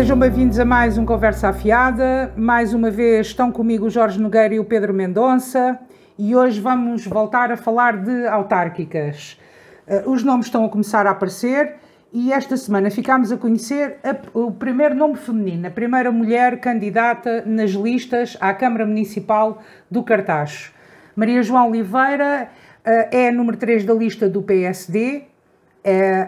Sejam 0.00 0.18
bem-vindos 0.18 0.58
a 0.58 0.64
mais 0.64 0.96
um 0.96 1.04
Conversa 1.04 1.50
Afiada. 1.50 2.32
Mais 2.34 2.72
uma 2.72 2.90
vez 2.90 3.26
estão 3.26 3.52
comigo 3.52 3.84
o 3.84 3.90
Jorge 3.90 4.18
Nogueira 4.18 4.54
e 4.54 4.58
o 4.58 4.64
Pedro 4.64 4.94
Mendonça 4.94 5.78
e 6.18 6.34
hoje 6.34 6.58
vamos 6.58 7.04
voltar 7.04 7.52
a 7.52 7.56
falar 7.58 7.98
de 7.98 8.26
autárquicas. 8.26 9.38
Uh, 9.86 10.10
os 10.10 10.24
nomes 10.24 10.46
estão 10.46 10.64
a 10.64 10.70
começar 10.70 11.06
a 11.06 11.10
aparecer 11.10 11.74
e 12.10 12.32
esta 12.32 12.56
semana 12.56 12.90
ficámos 12.90 13.30
a 13.30 13.36
conhecer 13.36 13.98
a, 14.02 14.16
o 14.32 14.50
primeiro 14.50 14.94
nome 14.94 15.16
feminino, 15.16 15.66
a 15.66 15.70
primeira 15.70 16.10
mulher 16.10 16.60
candidata 16.60 17.44
nas 17.44 17.72
listas 17.72 18.38
à 18.40 18.54
Câmara 18.54 18.86
Municipal 18.86 19.62
do 19.90 20.02
Cartacho. 20.02 20.72
Maria 21.14 21.42
João 21.42 21.68
Oliveira 21.68 22.48
uh, 22.86 23.14
é 23.14 23.28
a 23.28 23.32
número 23.32 23.58
3 23.58 23.84
da 23.84 23.92
lista 23.92 24.30
do 24.30 24.40
PSD, 24.40 25.24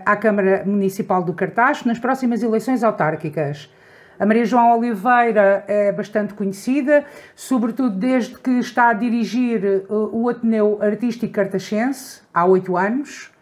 à 0.04 0.16
Câmara 0.16 0.62
Municipal 0.64 1.22
do 1.22 1.32
Cartaz 1.32 1.84
nas 1.84 1.98
próximas 1.98 2.42
eleições 2.42 2.82
autárquicas. 2.82 3.70
A 4.18 4.26
Maria 4.26 4.44
João 4.44 4.78
Oliveira 4.78 5.64
é 5.66 5.90
bastante 5.90 6.32
conhecida, 6.34 7.04
sobretudo 7.34 7.96
desde 7.96 8.38
que 8.38 8.50
está 8.52 8.90
a 8.90 8.92
dirigir 8.92 9.64
eh, 9.64 9.82
o 9.90 10.28
Ateneu 10.28 10.78
Artístico 10.80 11.32
Cartachense 11.32 12.22
há 12.32 12.44
oito 12.44 12.76
anos 12.76 13.32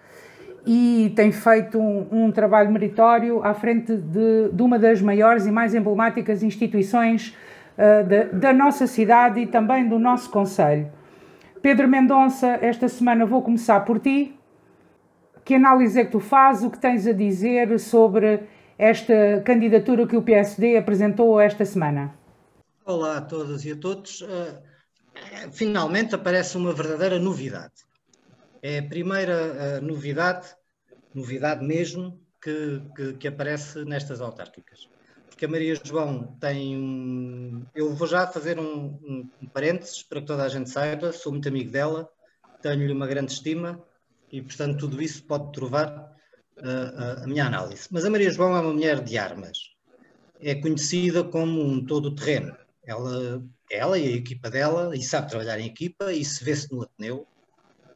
e 0.67 1.13
tem 1.15 1.33
feito 1.33 1.79
um, 1.79 2.07
um 2.11 2.33
trabalho 2.33 2.71
meritório 2.71 3.45
à 3.45 3.53
frente 3.53 3.95
de, 3.95 4.49
de, 4.53 4.63
uma 4.63 4.79
das 4.79 5.03
maiores 5.03 5.47
e 5.47 5.51
mais 5.51 5.75
emblemáticas 5.75 6.43
instituições 6.43 7.37
uh, 7.77 8.07
da, 8.09 8.51
da 8.51 8.53
nossa 8.53 8.87
cidade 8.87 9.41
e 9.41 9.47
também 9.47 9.89
do 9.89 9.99
nosso 9.99 10.31
Conselho. 10.31 10.89
Pedro 11.61 11.89
Mendonça, 11.89 12.59
esta 12.63 12.89
semana 12.89 13.27
vou 13.27 13.43
começar 13.43 13.81
por 13.81 13.99
ti 13.99 14.35
que 15.51 15.57
análise 15.57 15.99
é 15.99 16.05
que 16.05 16.13
tu 16.13 16.21
fazes? 16.21 16.63
O 16.63 16.71
que 16.71 16.79
tens 16.79 17.09
a 17.09 17.13
dizer 17.13 17.77
sobre 17.81 18.47
esta 18.79 19.43
candidatura 19.45 20.07
que 20.07 20.17
o 20.17 20.23
PSD 20.23 20.77
apresentou 20.77 21.41
esta 21.41 21.65
semana? 21.65 22.15
Olá 22.85 23.17
a 23.17 23.21
todas 23.21 23.65
e 23.65 23.73
a 23.73 23.77
todos. 23.77 24.21
Uh, 24.21 24.63
finalmente 25.51 26.15
aparece 26.15 26.57
uma 26.57 26.73
verdadeira 26.73 27.19
novidade. 27.19 27.73
É 28.63 28.79
a 28.79 28.83
primeira 28.85 29.81
uh, 29.81 29.85
novidade, 29.85 30.47
novidade 31.13 31.67
mesmo, 31.67 32.21
que, 32.41 32.81
que, 32.95 33.15
que, 33.15 33.27
aparece 33.27 33.85
nestas 33.85 34.21
autárquicas. 34.21 34.89
Porque 35.29 35.47
a 35.47 35.49
Maria 35.49 35.75
João 35.83 36.37
tem 36.39 36.77
um. 36.77 37.67
Eu 37.75 37.93
vou 37.93 38.07
já 38.07 38.25
fazer 38.25 38.57
um, 38.57 38.97
um, 39.03 39.29
um 39.43 39.47
parênteses 39.49 40.01
para 40.05 40.21
que 40.21 40.29
toda 40.29 40.45
a 40.45 40.49
gente 40.49 40.71
saiba, 40.71 41.11
sou 41.11 41.33
muito 41.33 41.49
amigo 41.49 41.73
dela, 41.73 42.09
tenho-lhe 42.63 42.93
uma 42.93 43.09
grande 43.09 43.33
estima 43.33 43.85
e, 44.33 44.41
portanto, 44.41 44.79
tudo 44.79 45.03
isso 45.03 45.25
pode 45.25 45.53
trovar 45.53 46.17
uh, 46.59 47.25
a 47.25 47.27
minha 47.27 47.47
análise. 47.47 47.89
Mas 47.91 48.05
a 48.05 48.11
Maria 48.11 48.31
João 48.31 48.57
é 48.57 48.61
uma 48.61 48.73
mulher 48.73 49.03
de 49.03 49.19
armas. 49.19 49.59
É 50.41 50.55
conhecida 50.55 51.25
como 51.25 51.61
um 51.61 51.85
todo-terreno. 51.85 52.57
Ela, 52.85 53.43
ela 53.71 53.99
e 53.99 54.07
a 54.07 54.17
equipa 54.17 54.49
dela, 54.49 54.97
e 54.97 55.03
sabe 55.03 55.29
trabalhar 55.29 55.59
em 55.59 55.67
equipa, 55.67 56.13
e 56.13 56.25
se 56.25 56.43
vê-se 56.45 56.73
no 56.73 56.83
Ateneu. 56.83 57.27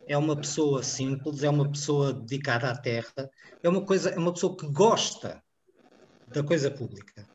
É 0.07 0.19
uma 0.19 0.37
pessoa 0.37 0.83
simples, 0.83 1.43
é 1.43 1.49
uma 1.49 1.71
pessoa 1.71 2.13
dedicada 2.13 2.71
à 2.71 2.77
terra, 2.77 3.31
é 3.63 3.69
uma, 3.69 3.81
coisa, 3.81 4.11
é 4.11 4.19
uma 4.19 4.35
pessoa 4.35 4.55
que 4.55 4.67
gosta 4.67 5.43
da 6.29 6.43
coisa 6.43 6.71
pública. 6.71 7.27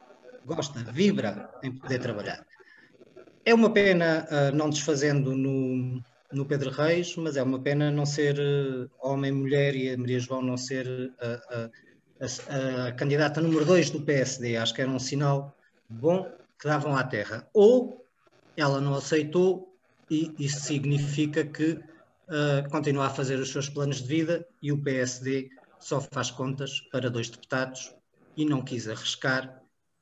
Gosta, 0.45 0.79
vibra 0.91 1.49
em 1.63 1.71
poder 1.75 1.99
trabalhar. 1.99 2.45
É 3.43 3.53
uma 3.53 3.71
pena, 3.71 4.27
uh, 4.29 4.55
não 4.55 4.69
desfazendo 4.69 5.35
no, 5.35 6.03
no 6.31 6.45
Pedro 6.45 6.69
Reis, 6.69 7.15
mas 7.15 7.35
é 7.37 7.43
uma 7.43 7.59
pena 7.59 7.91
não 7.91 8.05
ser 8.05 8.39
uh, 8.39 8.89
homem, 8.99 9.31
mulher 9.31 9.75
e 9.75 9.89
a 9.89 9.97
Maria 9.97 10.19
João 10.19 10.41
não 10.41 10.57
ser 10.57 10.87
uh, 10.87 11.71
a, 12.19 12.87
a, 12.87 12.91
candidata 12.91 13.41
número 13.41 13.65
2 13.65 13.89
do 13.89 14.01
PSD. 14.01 14.57
Acho 14.57 14.73
que 14.73 14.81
era 14.81 14.91
um 14.91 14.99
sinal 14.99 15.55
bom 15.89 16.31
que 16.59 16.67
davam 16.67 16.95
à 16.95 17.03
terra. 17.03 17.47
Ou 17.53 18.05
ela 18.55 18.79
não 18.79 18.93
aceitou 18.93 19.75
e 20.09 20.33
isso 20.37 20.61
significa 20.61 21.43
que 21.43 21.71
uh, 21.71 22.69
continua 22.69 23.07
a 23.07 23.09
fazer 23.09 23.39
os 23.39 23.51
seus 23.51 23.69
planos 23.69 24.01
de 24.01 24.07
vida 24.07 24.47
e 24.61 24.71
o 24.71 24.81
PSD 24.81 25.49
só 25.79 26.01
faz 26.01 26.29
contas 26.29 26.81
para 26.91 27.09
dois 27.09 27.29
deputados 27.29 27.95
e 28.35 28.45
não 28.45 28.61
quis 28.61 28.87
arriscar 28.87 29.61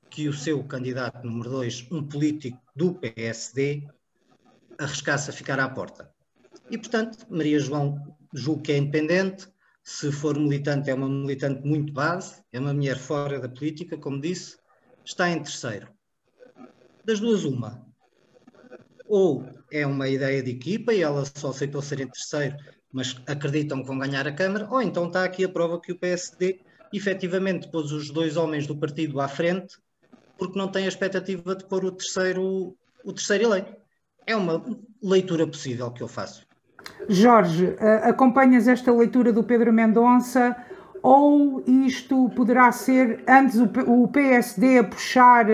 que 0.09 0.27
o 0.27 0.33
seu 0.33 0.63
candidato 0.63 1.25
número 1.25 1.49
2, 1.49 1.87
um 1.91 2.03
político 2.03 2.59
do 2.75 2.95
PSD, 2.95 3.87
arriscasse 4.77 5.29
a 5.29 5.33
ficar 5.33 5.59
à 5.59 5.69
porta. 5.69 6.16
E, 6.69 6.77
portanto, 6.77 7.25
Maria 7.29 7.59
João 7.59 8.17
julgo 8.33 8.61
que 8.61 8.71
é 8.71 8.77
independente, 8.77 9.47
se 9.83 10.11
for 10.11 10.37
militante, 10.37 10.89
é 10.89 10.93
uma 10.93 11.07
militante 11.07 11.65
muito 11.65 11.93
base, 11.93 12.43
é 12.51 12.59
uma 12.59 12.73
mulher 12.73 12.97
fora 12.97 13.39
da 13.39 13.47
política, 13.47 13.97
como 13.97 14.19
disse, 14.19 14.57
está 15.05 15.29
em 15.29 15.41
terceiro. 15.41 15.87
Das 17.05 17.19
duas, 17.19 17.45
uma. 17.45 17.85
Ou 19.07 19.47
é 19.71 19.85
uma 19.87 20.09
ideia 20.09 20.43
de 20.43 20.51
equipa 20.51 20.93
e 20.93 21.01
ela 21.01 21.23
só 21.25 21.51
aceitou 21.51 21.81
ser 21.81 22.01
em 22.01 22.07
terceiro, 22.07 22.57
mas 22.91 23.15
acreditam 23.25 23.81
que 23.81 23.87
vão 23.87 23.97
ganhar 23.97 24.27
a 24.27 24.33
Câmara, 24.33 24.67
ou 24.69 24.81
então 24.81 25.07
está 25.07 25.23
aqui 25.23 25.45
a 25.45 25.49
prova 25.49 25.79
que 25.79 25.93
o 25.93 25.97
PSD 25.97 26.59
efetivamente 26.93 27.69
pôs 27.69 27.91
os 27.91 28.09
dois 28.09 28.35
homens 28.35 28.67
do 28.67 28.77
partido 28.77 29.19
à 29.21 29.27
frente, 29.27 29.77
porque 30.37 30.59
não 30.59 30.69
tem 30.69 30.85
a 30.85 30.89
expectativa 30.89 31.55
de 31.55 31.65
pôr 31.65 31.85
o 31.85 31.91
terceiro, 31.91 32.77
o 33.03 33.13
terceiro 33.13 33.45
eleito. 33.45 33.75
É 34.25 34.35
uma 34.35 34.63
leitura 35.01 35.47
possível 35.47 35.89
que 35.91 36.03
eu 36.03 36.07
faço. 36.07 36.46
Jorge, 37.09 37.75
acompanhas 38.03 38.67
esta 38.67 38.91
leitura 38.91 39.31
do 39.31 39.43
Pedro 39.43 39.71
Mendonça 39.71 40.55
ou 41.01 41.63
isto 41.65 42.29
poderá 42.35 42.71
ser 42.71 43.23
antes 43.27 43.59
o 43.87 44.07
PSD 44.07 44.79
a 44.79 44.83
puxar 44.83 45.45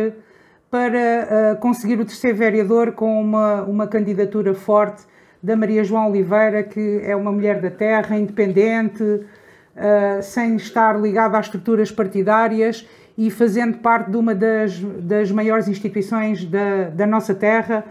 para 0.72 1.56
conseguir 1.60 2.00
o 2.00 2.06
terceiro 2.06 2.38
vereador 2.38 2.94
com 2.94 3.22
uma, 3.22 3.62
uma 3.64 3.88
candidatura 3.88 4.54
forte 4.56 5.04
da 5.42 5.56
Maria 5.56 5.84
João 5.84 6.10
Oliveira, 6.10 6.64
que 6.64 7.02
é 7.04 7.16
uma 7.16 7.32
mulher 7.32 7.62
da 7.62 7.70
terra, 7.70 8.18
independente, 8.18 9.04
sem 10.22 10.56
estar 10.56 11.00
ligada 11.00 11.38
às 11.38 11.46
estruturas 11.46 11.92
partidárias 11.92 12.88
e 13.18 13.30
fazendo 13.30 13.78
parte 13.78 14.10
de 14.10 14.18
uma 14.18 14.34
das, 14.34 14.80
das 14.80 15.32
maiores 15.32 15.68
instituições 15.68 16.46
da, 16.46 16.90
da 16.90 17.06
nossa 17.06 17.36
terra 17.36 17.86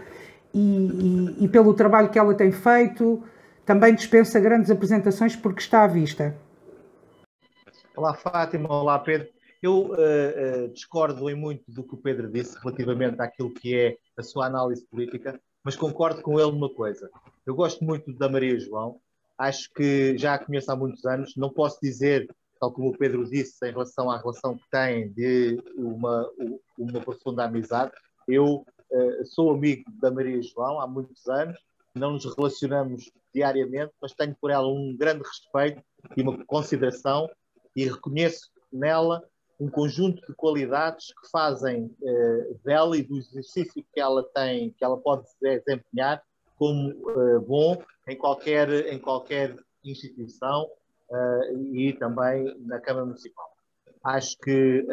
e, 0.53 1.37
e, 1.39 1.45
e 1.45 1.47
pelo 1.47 1.73
trabalho 1.73 2.09
que 2.09 2.19
ela 2.19 2.33
tem 2.33 2.51
feito 2.51 3.23
também 3.65 3.95
dispensa 3.95 4.39
grandes 4.39 4.69
apresentações 4.69 5.35
porque 5.35 5.61
está 5.61 5.83
à 5.83 5.87
vista. 5.87 6.35
Olá, 7.95 8.13
Fátima. 8.13 8.69
Olá, 8.69 8.99
Pedro. 8.99 9.29
Eu 9.61 9.91
uh, 9.91 9.93
uh, 9.93 10.67
discordo 10.73 11.29
em 11.29 11.35
muito 11.35 11.63
do 11.69 11.83
que 11.83 11.93
o 11.93 11.97
Pedro 11.97 12.29
disse 12.29 12.57
relativamente 12.59 13.21
àquilo 13.21 13.53
que 13.53 13.75
é 13.75 13.97
a 14.17 14.23
sua 14.23 14.47
análise 14.47 14.85
política, 14.87 15.39
mas 15.63 15.75
concordo 15.75 16.21
com 16.21 16.39
ele 16.39 16.51
numa 16.51 16.73
coisa. 16.73 17.09
Eu 17.45 17.55
gosto 17.55 17.83
muito 17.83 18.11
da 18.13 18.27
Maria 18.27 18.59
João, 18.59 18.99
acho 19.37 19.71
que 19.73 20.17
já 20.17 20.33
a 20.33 20.39
conheço 20.39 20.69
há 20.69 20.75
muitos 20.75 21.05
anos, 21.05 21.33
não 21.37 21.49
posso 21.49 21.79
dizer, 21.81 22.27
tal 22.59 22.73
como 22.73 22.89
o 22.89 22.97
Pedro 22.97 23.23
disse, 23.29 23.65
em 23.65 23.71
relação 23.71 24.11
à 24.11 24.17
relação 24.17 24.57
que 24.57 24.69
tem 24.69 25.09
de 25.13 25.61
uma, 25.77 26.29
uma 26.77 26.99
profunda 26.99 27.45
amizade. 27.45 27.91
Eu 28.27 28.65
uh, 28.91 29.25
sou 29.25 29.53
amigo 29.53 29.89
da 30.01 30.11
Maria 30.11 30.41
João 30.41 30.81
há 30.81 30.87
muitos 30.87 31.25
anos, 31.29 31.57
não 31.95 32.11
nos 32.11 32.25
relacionamos 32.35 33.09
diariamente, 33.33 33.93
mas 34.01 34.13
tenho 34.13 34.35
por 34.39 34.51
ela 34.51 34.67
um 34.67 34.95
grande 34.95 35.23
respeito 35.23 35.81
e 36.15 36.21
uma 36.21 36.43
consideração 36.45 37.29
e 37.75 37.85
reconheço 37.85 38.51
nela 38.71 39.23
um 39.59 39.69
conjunto 39.69 40.25
de 40.27 40.35
qualidades 40.35 41.07
que 41.07 41.29
fazem 41.29 41.95
eh, 42.03 42.49
dela 42.63 42.97
e 42.97 43.03
do 43.03 43.17
exercício 43.17 43.85
que 43.93 43.99
ela 43.99 44.23
tem, 44.35 44.71
que 44.71 44.83
ela 44.83 44.97
pode 44.97 45.23
desempenhar 45.41 46.21
como 46.57 46.89
eh, 46.89 47.39
bom 47.39 47.81
em 48.07 48.17
qualquer, 48.17 48.69
em 48.87 48.99
qualquer 48.99 49.55
instituição 49.83 50.69
eh, 51.11 51.53
e 51.71 51.93
também 51.93 52.57
na 52.59 52.79
Câmara 52.79 53.05
Municipal. 53.05 53.51
Acho 54.03 54.37
que 54.39 54.85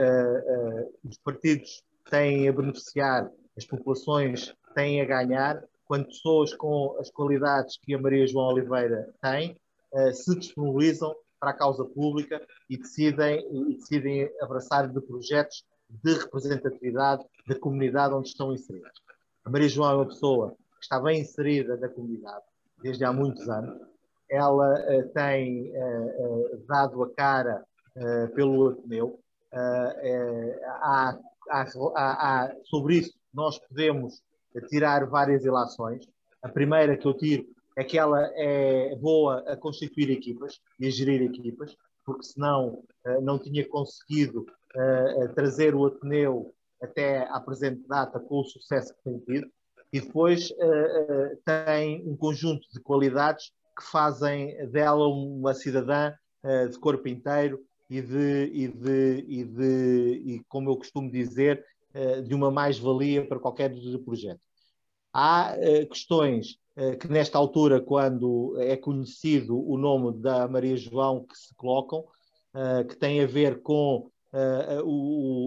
os 1.04 1.18
partidos 1.18 1.82
têm 2.08 2.48
a 2.48 2.52
beneficiar, 2.52 3.28
as 3.56 3.64
populações 3.64 4.54
têm 4.72 5.00
a 5.00 5.04
ganhar 5.04 5.64
quando 5.90 6.06
pessoas 6.06 6.54
com 6.54 6.96
as 7.00 7.10
qualidades 7.10 7.76
que 7.82 7.92
a 7.92 7.98
Maria 7.98 8.24
João 8.24 8.46
Oliveira 8.46 9.12
tem 9.20 9.56
uh, 9.92 10.12
se 10.12 10.38
disponibilizam 10.38 11.12
para 11.40 11.50
a 11.50 11.52
causa 11.52 11.84
pública 11.84 12.40
e 12.68 12.78
decidem, 12.78 13.44
e 13.50 13.74
decidem 13.74 14.30
abraçar 14.40 14.88
de 14.88 15.00
projetos 15.00 15.64
de 15.88 16.12
representatividade 16.12 17.24
da 17.48 17.58
comunidade 17.58 18.14
onde 18.14 18.28
estão 18.28 18.52
inseridas. 18.52 18.92
A 19.44 19.50
Maria 19.50 19.68
João 19.68 19.90
é 19.90 19.94
uma 19.96 20.06
pessoa 20.06 20.50
que 20.50 20.84
está 20.84 21.00
bem 21.00 21.22
inserida 21.22 21.76
na 21.76 21.88
comunidade 21.88 22.44
desde 22.80 23.04
há 23.04 23.12
muitos 23.12 23.48
anos. 23.48 23.76
Ela 24.30 24.74
uh, 24.74 25.08
tem 25.08 25.72
uh, 25.76 26.66
dado 26.68 27.02
a 27.02 27.12
cara 27.14 27.64
pelo 28.36 28.68
Ateneu. 28.68 29.18
Há, 29.52 31.18
há, 31.50 31.66
há, 31.96 32.54
sobre 32.62 32.98
isso, 32.98 33.12
nós 33.34 33.58
podemos 33.58 34.22
a 34.56 34.60
tirar 34.60 35.06
várias 35.06 35.44
ilações. 35.44 36.06
A 36.42 36.48
primeira 36.48 36.96
que 36.96 37.06
eu 37.06 37.14
tiro 37.14 37.46
é 37.76 37.84
que 37.84 37.98
ela 37.98 38.30
é 38.34 38.94
boa 38.96 39.40
a 39.46 39.56
constituir 39.56 40.10
equipas 40.10 40.60
e 40.78 40.86
a 40.86 40.90
gerir 40.90 41.22
equipas, 41.22 41.76
porque 42.04 42.24
senão 42.24 42.82
uh, 43.06 43.20
não 43.22 43.38
tinha 43.38 43.66
conseguido 43.68 44.46
trazer 45.34 45.74
o 45.74 45.86
Ateneu 45.86 46.54
até 46.80 47.26
à 47.28 47.40
presente 47.40 47.86
data 47.88 48.20
com 48.20 48.40
o 48.40 48.44
sucesso 48.44 48.94
que 48.94 49.02
tem 49.02 49.18
tido, 49.18 49.50
e 49.92 50.00
depois 50.00 50.52
tem 51.44 52.08
um 52.08 52.16
conjunto 52.16 52.68
de 52.72 52.80
qualidades 52.80 53.50
que 53.76 53.84
fazem 53.90 54.56
dela 54.68 55.08
uma 55.08 55.52
cidadã 55.52 56.12
de 56.70 56.78
corpo 56.78 57.08
inteiro 57.08 57.60
e 57.90 58.00
de, 58.00 58.50
e 58.52 58.68
de, 58.68 59.24
e 59.26 59.44
de 59.44 60.22
e 60.24 60.44
como 60.48 60.70
eu 60.70 60.76
costumo 60.76 61.10
dizer, 61.10 61.64
de 62.24 62.34
uma 62.34 62.50
mais-valia 62.50 63.26
para 63.26 63.38
qualquer 63.38 63.72
projeto. 64.04 64.40
Há 65.12 65.56
questões 65.88 66.58
que 67.00 67.08
nesta 67.08 67.36
altura, 67.36 67.80
quando 67.80 68.54
é 68.58 68.76
conhecido 68.76 69.58
o 69.58 69.76
nome 69.76 70.16
da 70.18 70.46
Maria 70.48 70.76
João, 70.76 71.24
que 71.24 71.36
se 71.36 71.54
colocam, 71.54 72.04
que 72.88 72.96
têm 72.96 73.20
a 73.20 73.26
ver 73.26 73.60
com 73.62 74.08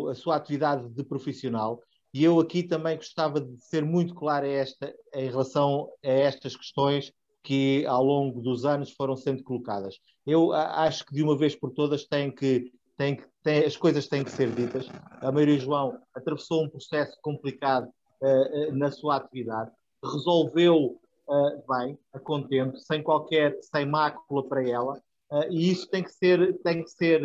a 0.10 0.16
sua 0.16 0.36
atividade 0.36 0.90
de 0.90 1.04
profissional. 1.04 1.82
E 2.14 2.24
eu 2.24 2.40
aqui 2.40 2.62
também 2.62 2.98
gostava 2.98 3.42
de 3.42 3.58
ser 3.64 3.84
muito 3.84 4.14
claro 4.14 4.46
esta, 4.46 4.94
em 5.16 5.30
relação 5.30 5.90
a 6.04 6.10
estas 6.10 6.56
questões 6.56 7.12
que 7.42 7.86
ao 7.88 8.04
longo 8.04 8.40
dos 8.40 8.66
anos 8.66 8.92
foram 8.92 9.16
sendo 9.16 9.44
colocadas. 9.44 9.96
Eu 10.26 10.54
acho 10.54 11.06
que 11.06 11.14
de 11.14 11.24
uma 11.24 11.36
vez 11.36 11.56
por 11.56 11.72
todas 11.72 12.06
tem 12.06 12.30
que, 12.30 12.72
tem 13.04 13.16
que 13.18 13.24
tem, 13.44 13.66
as 13.66 13.76
coisas 13.76 14.08
têm 14.08 14.24
que 14.24 14.32
ser 14.32 14.50
ditas. 14.52 14.88
A 15.20 15.30
Maria 15.30 15.60
João 15.60 16.00
atravessou 16.16 16.64
um 16.64 16.70
processo 16.70 17.18
complicado 17.22 17.90
uh, 18.22 18.70
uh, 18.70 18.76
na 18.76 18.90
sua 18.90 19.18
atividade, 19.18 19.70
resolveu 20.02 20.98
uh, 21.28 21.76
bem, 21.76 22.00
a 22.14 22.20
contento, 22.20 22.80
sem 22.80 23.04
qualquer, 23.04 23.58
sem 23.62 23.86
mácula 23.86 24.48
para 24.48 24.68
ela, 24.68 25.02
e 25.50 25.72
isso 25.72 25.90
tem 25.90 26.04
que 26.04 26.12
ser, 26.12 26.60
tem 26.60 26.84
que 26.84 26.92
ser 26.92 27.20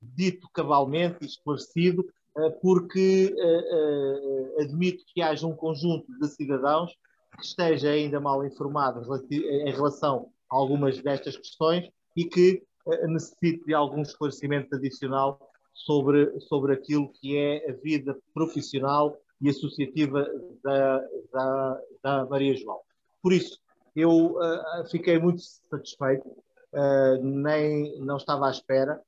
dito 0.00 0.48
cabalmente 0.54 1.18
e 1.20 1.26
esclarecido, 1.26 2.02
porque 2.62 3.36
admito 4.58 5.04
que 5.12 5.20
haja 5.20 5.46
um 5.46 5.54
conjunto 5.54 6.06
de 6.18 6.26
cidadãos 6.26 6.90
que 7.36 7.44
esteja 7.44 7.90
ainda 7.90 8.18
mal 8.18 8.46
informado 8.46 9.02
em 9.30 9.70
relação 9.70 10.30
a 10.50 10.56
algumas 10.56 11.02
destas 11.02 11.36
questões 11.36 11.90
e 12.16 12.24
que 12.24 12.62
necessite 13.08 13.64
de 13.64 13.74
algum 13.74 14.02
esclarecimento 14.02 14.74
adicional 14.74 15.40
sobre, 15.74 16.38
sobre 16.40 16.72
aquilo 16.72 17.10
que 17.12 17.36
é 17.36 17.70
a 17.70 17.72
vida 17.74 18.16
profissional 18.34 19.16
e 19.40 19.48
associativa 19.48 20.26
da, 20.62 21.04
da, 21.32 21.80
da 22.02 22.26
Maria 22.26 22.56
João. 22.56 22.80
Por 23.22 23.32
isso, 23.32 23.58
eu 23.94 24.36
uh, 24.36 24.88
fiquei 24.90 25.18
muito 25.18 25.42
satisfeito, 25.42 26.28
uh, 26.28 27.22
nem 27.22 27.98
não 28.00 28.16
estava 28.16 28.48
à 28.48 28.50
espera, 28.50 29.00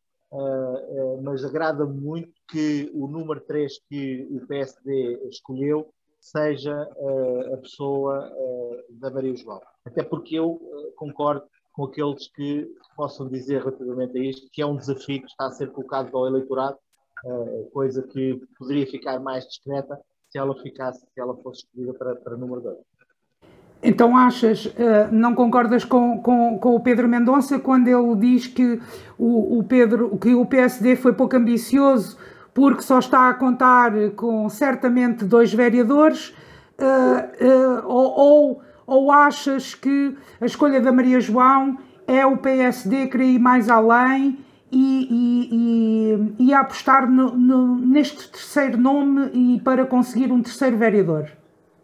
mas 1.25 1.45
agrada-me 1.45 1.93
muito 1.93 2.33
que 2.49 2.89
o 2.95 3.09
número 3.09 3.41
3 3.41 3.81
que 3.89 4.29
o 4.31 4.47
PSD 4.47 5.29
escolheu 5.29 5.93
seja 6.21 6.89
uh, 6.97 7.55
a 7.55 7.57
pessoa 7.57 8.31
uh, 8.31 8.85
da 8.91 9.11
Maria 9.11 9.35
João. 9.35 9.61
Até 9.85 10.03
porque 10.03 10.37
eu 10.37 10.53
uh, 10.53 10.93
concordo 10.95 11.45
com 11.81 11.87
aqueles 11.87 12.29
que 12.29 12.69
possam 12.95 13.27
dizer 13.27 13.61
relativamente 13.61 14.19
a 14.19 14.23
isto 14.23 14.49
que 14.53 14.61
é 14.61 14.67
um 14.67 14.77
desafio 14.77 15.21
que 15.21 15.29
está 15.29 15.47
a 15.47 15.51
ser 15.51 15.71
colocado 15.71 16.15
ao 16.15 16.27
eleitorado, 16.27 16.77
coisa 17.73 18.03
que 18.03 18.39
poderia 18.59 18.87
ficar 18.87 19.19
mais 19.19 19.45
discreta 19.47 19.99
se 20.29 20.39
ela 20.39 20.55
ficasse, 20.63 21.01
se 21.01 21.21
ela 21.21 21.35
fosse 21.37 21.65
escolhida 21.65 21.95
para, 21.95 22.15
para 22.17 22.37
número 22.37 22.61
2. 22.61 22.77
Então 23.83 24.15
achas, 24.15 24.71
não 25.11 25.35
concordas 25.35 25.83
com, 25.83 26.21
com, 26.21 26.59
com, 26.59 26.75
o 26.77 26.81
Pedro 26.81 27.09
Mendonça 27.09 27.59
quando 27.59 27.89
ele 27.89 28.15
diz 28.17 28.47
que 28.47 28.79
o, 29.19 29.59
o, 29.59 29.65
Pedro, 29.65 30.19
que 30.19 30.35
o 30.35 30.45
PSD 30.45 30.97
foi 30.97 31.15
pouco 31.15 31.37
ambicioso 31.37 32.19
porque 32.53 32.83
só 32.83 32.99
está 32.99 33.31
a 33.31 33.35
contar 33.35 33.93
com 34.17 34.49
certamente 34.51 35.25
dois 35.25 35.55
vereadores, 35.55 36.35
uh, 36.79 37.87
ou, 37.87 38.19
ou, 38.19 38.63
ou, 38.91 39.13
achas 39.13 39.75
que 39.75 40.17
a 40.41 40.47
escolha 40.47 40.81
da 40.81 40.93
Maria 40.93 41.21
João 41.21 41.79
é 42.07 42.27
o 42.27 42.37
PSD 42.37 43.07
querer 43.07 43.35
ir 43.35 43.39
mais 43.39 43.69
além 43.69 44.39
e, 44.71 45.09
e, 45.11 46.39
e, 46.43 46.47
e 46.49 46.55
apostar 46.55 47.11
no, 47.11 47.37
no, 47.37 47.77
neste 47.77 48.29
terceiro 48.31 48.77
nome 48.77 49.31
e 49.33 49.61
para 49.61 49.87
conseguir 49.87 50.33
um 50.33 50.43
terceiro 50.43 50.77
vereador? 50.77 51.31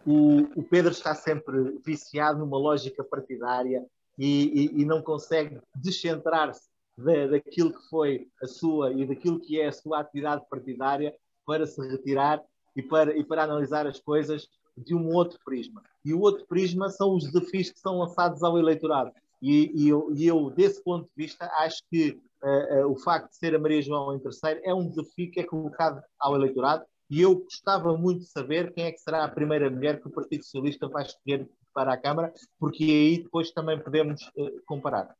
O, 0.05 0.47
o 0.55 0.63
Pedro 0.63 0.91
está 0.91 1.13
sempre 1.13 1.79
viciado 1.85 2.39
numa 2.39 2.57
lógica 2.57 3.03
partidária 3.03 3.85
e, 4.17 4.83
não 4.85 5.01
consegue 5.01 5.59
descentrar-se 5.75 6.69
da, 6.97 7.27
daquilo 7.27 7.71
que 7.71 7.89
foi 7.89 8.27
a 8.41 8.47
sua 8.47 8.91
e 8.93 9.05
daquilo 9.05 9.39
que 9.39 9.59
é 9.59 9.67
a 9.67 9.71
sua 9.71 9.99
atividade 9.99 10.43
partidária 10.49 11.13
para 11.45 11.65
se 11.65 11.79
retirar 11.87 12.41
e 12.75 12.81
para, 12.81 13.15
e 13.15 13.23
para 13.23 13.43
analisar 13.43 13.85
as 13.85 13.99
coisas 13.99 14.47
de 14.77 14.95
um 14.95 15.13
outro 15.13 15.39
prisma. 15.43 15.83
E 16.03 16.13
o 16.13 16.19
outro 16.19 16.45
prisma 16.45 16.89
são 16.89 17.15
os 17.15 17.25
desafios 17.25 17.71
que 17.71 17.79
são 17.79 17.99
lançados 17.99 18.43
ao 18.43 18.57
eleitorado. 18.57 19.11
E, 19.41 19.71
e, 19.75 19.89
eu, 19.89 20.11
e 20.15 20.25
eu, 20.25 20.49
desse 20.49 20.83
ponto 20.83 21.03
de 21.03 21.25
vista, 21.25 21.45
acho 21.59 21.81
que 21.91 22.19
uh, 22.43 22.85
uh, 22.85 22.91
o 22.91 22.95
facto 22.97 23.29
de 23.29 23.37
ser 23.37 23.55
a 23.55 23.59
Maria 23.59 23.81
João 23.81 24.15
em 24.15 24.19
terceiro 24.19 24.59
é 24.63 24.73
um 24.73 24.87
desafio 24.87 25.31
que 25.31 25.39
é 25.39 25.43
colocado 25.43 26.01
ao 26.19 26.35
eleitorado. 26.35 26.85
E 27.09 27.21
eu 27.21 27.35
gostava 27.35 27.95
muito 27.97 28.21
de 28.21 28.29
saber 28.29 28.73
quem 28.73 28.85
é 28.85 28.91
que 28.91 28.99
será 28.99 29.23
a 29.23 29.29
primeira 29.29 29.69
mulher 29.69 30.01
que 30.01 30.07
o 30.07 30.11
Partido 30.11 30.43
Socialista 30.43 30.87
vai 30.87 31.03
escolher 31.03 31.47
para 31.73 31.93
a 31.93 31.97
Câmara, 31.97 32.33
porque 32.59 32.83
aí 32.83 33.23
depois 33.23 33.51
também 33.51 33.79
podemos 33.79 34.21
uh, 34.35 34.61
comparar. 34.65 35.15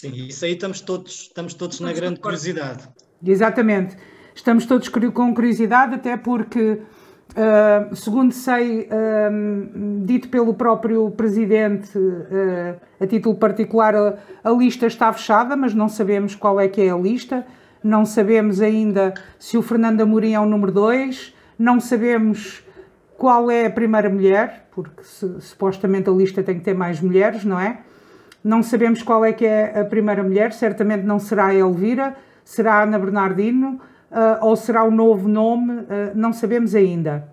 Sim, 0.00 0.12
isso 0.26 0.44
aí 0.44 0.52
estamos 0.52 0.80
todos, 0.80 1.22
estamos 1.22 1.54
todos 1.54 1.80
na 1.80 1.92
grande 1.92 2.20
curiosidade. 2.20 2.88
Exatamente. 3.24 3.96
Estamos 4.34 4.66
todos 4.66 4.88
com 4.88 5.34
curiosidade, 5.34 5.94
até 5.94 6.16
porque, 6.16 6.82
uh, 7.30 7.94
segundo 7.94 8.32
sei, 8.32 8.82
uh, 8.82 10.04
dito 10.04 10.28
pelo 10.28 10.54
próprio 10.54 11.10
Presidente, 11.10 11.96
uh, 11.96 12.80
a 13.00 13.06
título 13.06 13.34
particular, 13.36 13.94
a, 13.94 14.14
a, 14.42 14.50
lista 14.50 14.86
está 14.86 15.12
fechada, 15.12 15.56
mas 15.56 15.74
não 15.74 15.88
sabemos 15.88 16.34
qual 16.34 16.60
é 16.60 16.68
que 16.68 16.80
é 16.80 16.90
a 16.90 16.96
lista. 16.96 17.46
Não 17.82 18.04
sabemos 18.04 18.60
ainda 18.60 19.14
se 19.38 19.58
o 19.58 19.62
Fernando 19.62 20.00
Amorim 20.00 20.32
é 20.32 20.40
o 20.40 20.46
número 20.46 20.72
2, 20.72 21.34
não 21.58 21.80
sabemos 21.80 22.64
qual 23.16 23.50
é 23.50 23.66
a 23.66 23.70
primeira 23.70 24.08
mulher, 24.08 24.68
porque 24.72 25.02
se, 25.02 25.40
supostamente 25.40 26.08
a 26.08 26.12
lista 26.12 26.42
tem 26.42 26.58
que 26.58 26.64
ter 26.64 26.74
mais 26.74 27.00
mulheres, 27.00 27.44
não 27.44 27.60
é? 27.60 27.80
Não 28.42 28.62
sabemos 28.62 29.02
qual 29.02 29.24
é 29.24 29.32
que 29.32 29.46
é 29.46 29.80
a 29.80 29.84
primeira 29.84 30.22
mulher, 30.22 30.52
certamente 30.52 31.04
não 31.04 31.18
será 31.18 31.46
a 31.46 31.54
Elvira, 31.54 32.16
será 32.44 32.74
a 32.74 32.82
Ana 32.82 32.98
Bernardino 32.98 33.80
uh, 34.10 34.44
ou 34.46 34.56
será 34.56 34.84
o 34.84 34.90
novo 34.90 35.28
nome, 35.28 35.72
uh, 35.72 35.86
não 36.14 36.32
sabemos 36.32 36.74
ainda. 36.74 37.28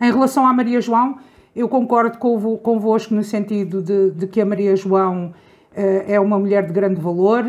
Em 0.00 0.10
relação 0.10 0.46
à 0.46 0.52
Maria 0.52 0.80
João, 0.80 1.18
eu 1.54 1.68
concordo 1.68 2.18
convosco 2.18 3.14
no 3.14 3.24
sentido 3.24 3.82
de, 3.82 4.10
de 4.12 4.26
que 4.26 4.40
a 4.40 4.46
Maria 4.46 4.74
João 4.76 5.26
uh, 5.26 5.32
é 6.06 6.18
uma 6.18 6.38
mulher 6.38 6.66
de 6.66 6.72
grande 6.72 7.00
valor 7.00 7.44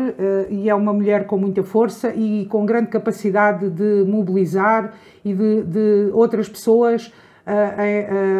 e 0.50 0.68
é 0.68 0.74
uma 0.74 0.92
mulher 0.92 1.26
com 1.26 1.38
muita 1.38 1.62
força 1.62 2.12
e 2.14 2.46
com 2.46 2.66
grande 2.66 2.88
capacidade 2.88 3.70
de 3.70 4.04
mobilizar 4.06 4.92
e 5.24 5.32
de, 5.32 5.62
de 5.62 6.10
outras 6.12 6.48
pessoas 6.48 7.12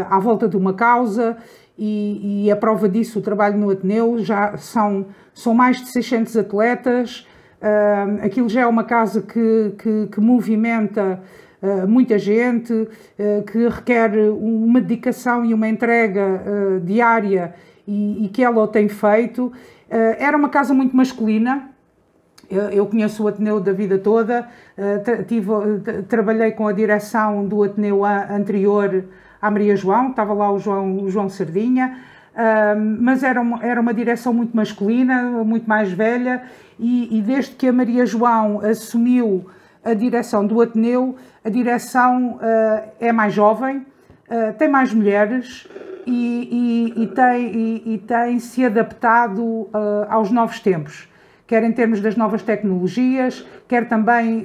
à 0.08 0.18
volta 0.20 0.48
de 0.48 0.56
uma 0.56 0.74
causa 0.74 1.36
e, 1.78 2.44
e, 2.44 2.50
a 2.50 2.56
prova 2.56 2.88
disso, 2.88 3.18
o 3.18 3.22
trabalho 3.22 3.58
no 3.58 3.70
Ateneu, 3.70 4.18
já 4.18 4.56
são, 4.56 5.06
são 5.32 5.54
mais 5.54 5.78
de 5.80 5.90
600 5.90 6.36
atletas, 6.36 7.26
uh, 7.62 8.24
aquilo 8.24 8.48
já 8.48 8.62
é 8.62 8.66
uma 8.66 8.84
casa 8.84 9.22
que, 9.22 9.74
que, 9.78 10.08
que 10.08 10.20
movimenta 10.20 11.20
uh, 11.62 11.88
muita 11.88 12.18
gente, 12.18 12.72
uh, 12.72 13.42
que 13.50 13.68
requer 13.68 14.10
uma 14.30 14.80
dedicação 14.80 15.44
e 15.44 15.54
uma 15.54 15.68
entrega 15.68 16.42
diária 16.82 17.54
e, 17.86 18.26
e, 18.26 18.28
que 18.28 18.42
ela 18.42 18.62
o 18.62 18.68
tem 18.68 18.88
feito. 18.88 19.52
era 19.88 20.36
uma 20.36 20.48
casa 20.48 20.74
muito 20.74 20.96
masculina, 20.96 21.70
eu, 22.50 22.86
conheço 22.86 23.24
o 23.24 23.28
Ateneu 23.28 23.60
da 23.60 23.72
vida 23.72 23.96
toda, 23.98 24.46
tive, 25.26 25.48
trabalhei 26.06 26.50
com 26.50 26.66
a 26.66 26.72
direção 26.72 27.46
do 27.46 27.62
Ateneu 27.62 28.04
anterior 28.04 29.04
à 29.40 29.50
Maria 29.50 29.74
João, 29.74 30.10
estava 30.10 30.34
lá 30.34 30.52
o 30.52 30.58
João, 30.58 31.02
o 31.02 31.10
João 31.10 31.30
Sardinha, 31.30 31.98
mas 32.98 33.22
era 33.22 33.40
uma, 33.40 33.62
era 33.64 33.80
uma 33.80 33.92
direção 33.92 34.32
muito 34.32 34.56
masculina, 34.56 35.22
muito 35.44 35.68
mais 35.68 35.92
velha, 35.92 36.42
e, 36.78 37.18
e 37.18 37.22
desde 37.22 37.54
que 37.54 37.68
a 37.68 37.72
Maria 37.72 38.06
João 38.06 38.60
assumiu 38.60 39.46
a 39.84 39.94
direção 39.94 40.46
do 40.46 40.60
Ateneu, 40.60 41.16
a 41.44 41.48
direção 41.48 42.36
uh, 42.36 42.88
é 43.00 43.12
mais 43.12 43.34
jovem, 43.34 43.78
uh, 43.78 44.52
tem 44.56 44.68
mais 44.68 44.92
mulheres 44.94 45.68
e, 46.06 46.92
e, 46.96 47.02
e 47.02 47.06
tem, 47.08 47.98
tem, 47.98 48.38
se 48.38 48.64
adaptado 48.64 49.42
uh, 49.42 49.70
aos 50.08 50.30
novos 50.30 50.60
tempos 50.60 51.10
quer 51.44 51.64
em 51.64 51.72
termos 51.72 52.00
das 52.00 52.16
novas 52.16 52.40
tecnologias, 52.40 53.46
quer 53.68 53.86
também 53.86 54.42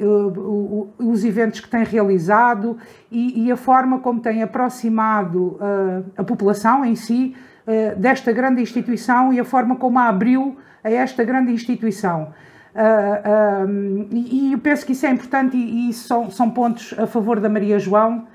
os 1.00 1.24
eventos 1.24 1.62
que 1.62 1.70
tem 1.70 1.86
realizado 1.86 2.78
e, 3.10 3.50
a 3.50 3.56
forma 3.56 4.00
como 4.00 4.20
tem 4.20 4.44
aproximado 4.44 5.58
a 6.18 6.24
população 6.26 6.84
em 6.84 6.98
si 6.98 7.34
desta 7.98 8.32
grande 8.32 8.62
instituição 8.62 9.34
e 9.34 9.40
a 9.40 9.44
forma 9.44 9.76
como 9.76 10.00
a 10.00 10.08
abriu 10.08 10.58
a 10.84 10.90
esta 10.90 11.24
grande 11.24 11.52
instituição. 11.52 12.34
Uh, 12.74 13.68
um, 13.68 14.08
e, 14.12 14.54
eu 14.54 14.60
penso 14.60 14.86
que 14.86 14.92
isso 14.92 15.06
é 15.06 15.10
importante 15.10 15.58
e, 15.58 15.92
são, 15.92 16.30
são, 16.30 16.50
pontos 16.50 16.94
a 16.98 17.08
favor 17.08 17.40
da 17.40 17.50
Maria 17.50 17.80
João. 17.80 18.28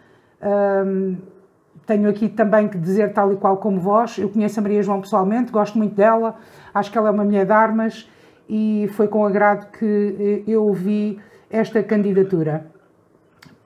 Tenho 1.87 2.09
aqui 2.09 2.29
também 2.29 2.69
que 2.69 2.79
dizer, 2.79 3.13
tal 3.13 3.33
e 3.33 3.37
qual 3.37 3.57
como 3.57 3.81
vós, 3.81 4.19
eu 4.19 4.29
conheço 4.29 4.59
a 4.59 4.63
Maria 4.63 4.83
João 4.83 5.01
pessoalmente, 5.01 5.51
gosto 5.51 5.77
muito 5.79 5.95
dela, 5.95 6.37
acho 6.73 6.91
que 6.91 6.99
ela 6.99 7.09
é 7.09 7.11
uma 7.11 7.25
mulher 7.25 7.45
de 7.45 7.53
armas 7.53 8.09
e 8.49 8.89
foi 8.93 9.09
com 9.09 9.25
agrado 9.25 9.71
que 9.73 10.45
eu 10.47 10.65
ouvi 10.65 11.19
esta 11.51 11.83
candidatura. 11.83 12.67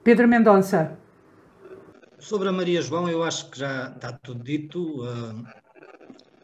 Pedro 0.02 0.26
Mendonça. 0.26 0.98
Sobre 2.18 2.48
a 2.48 2.52
Maria 2.52 2.80
João, 2.80 3.08
eu 3.08 3.22
acho 3.22 3.50
que 3.50 3.58
já 3.58 3.88
está 3.88 4.12
tudo 4.12 4.42
dito. 4.42 5.02
Uh, 5.02 5.44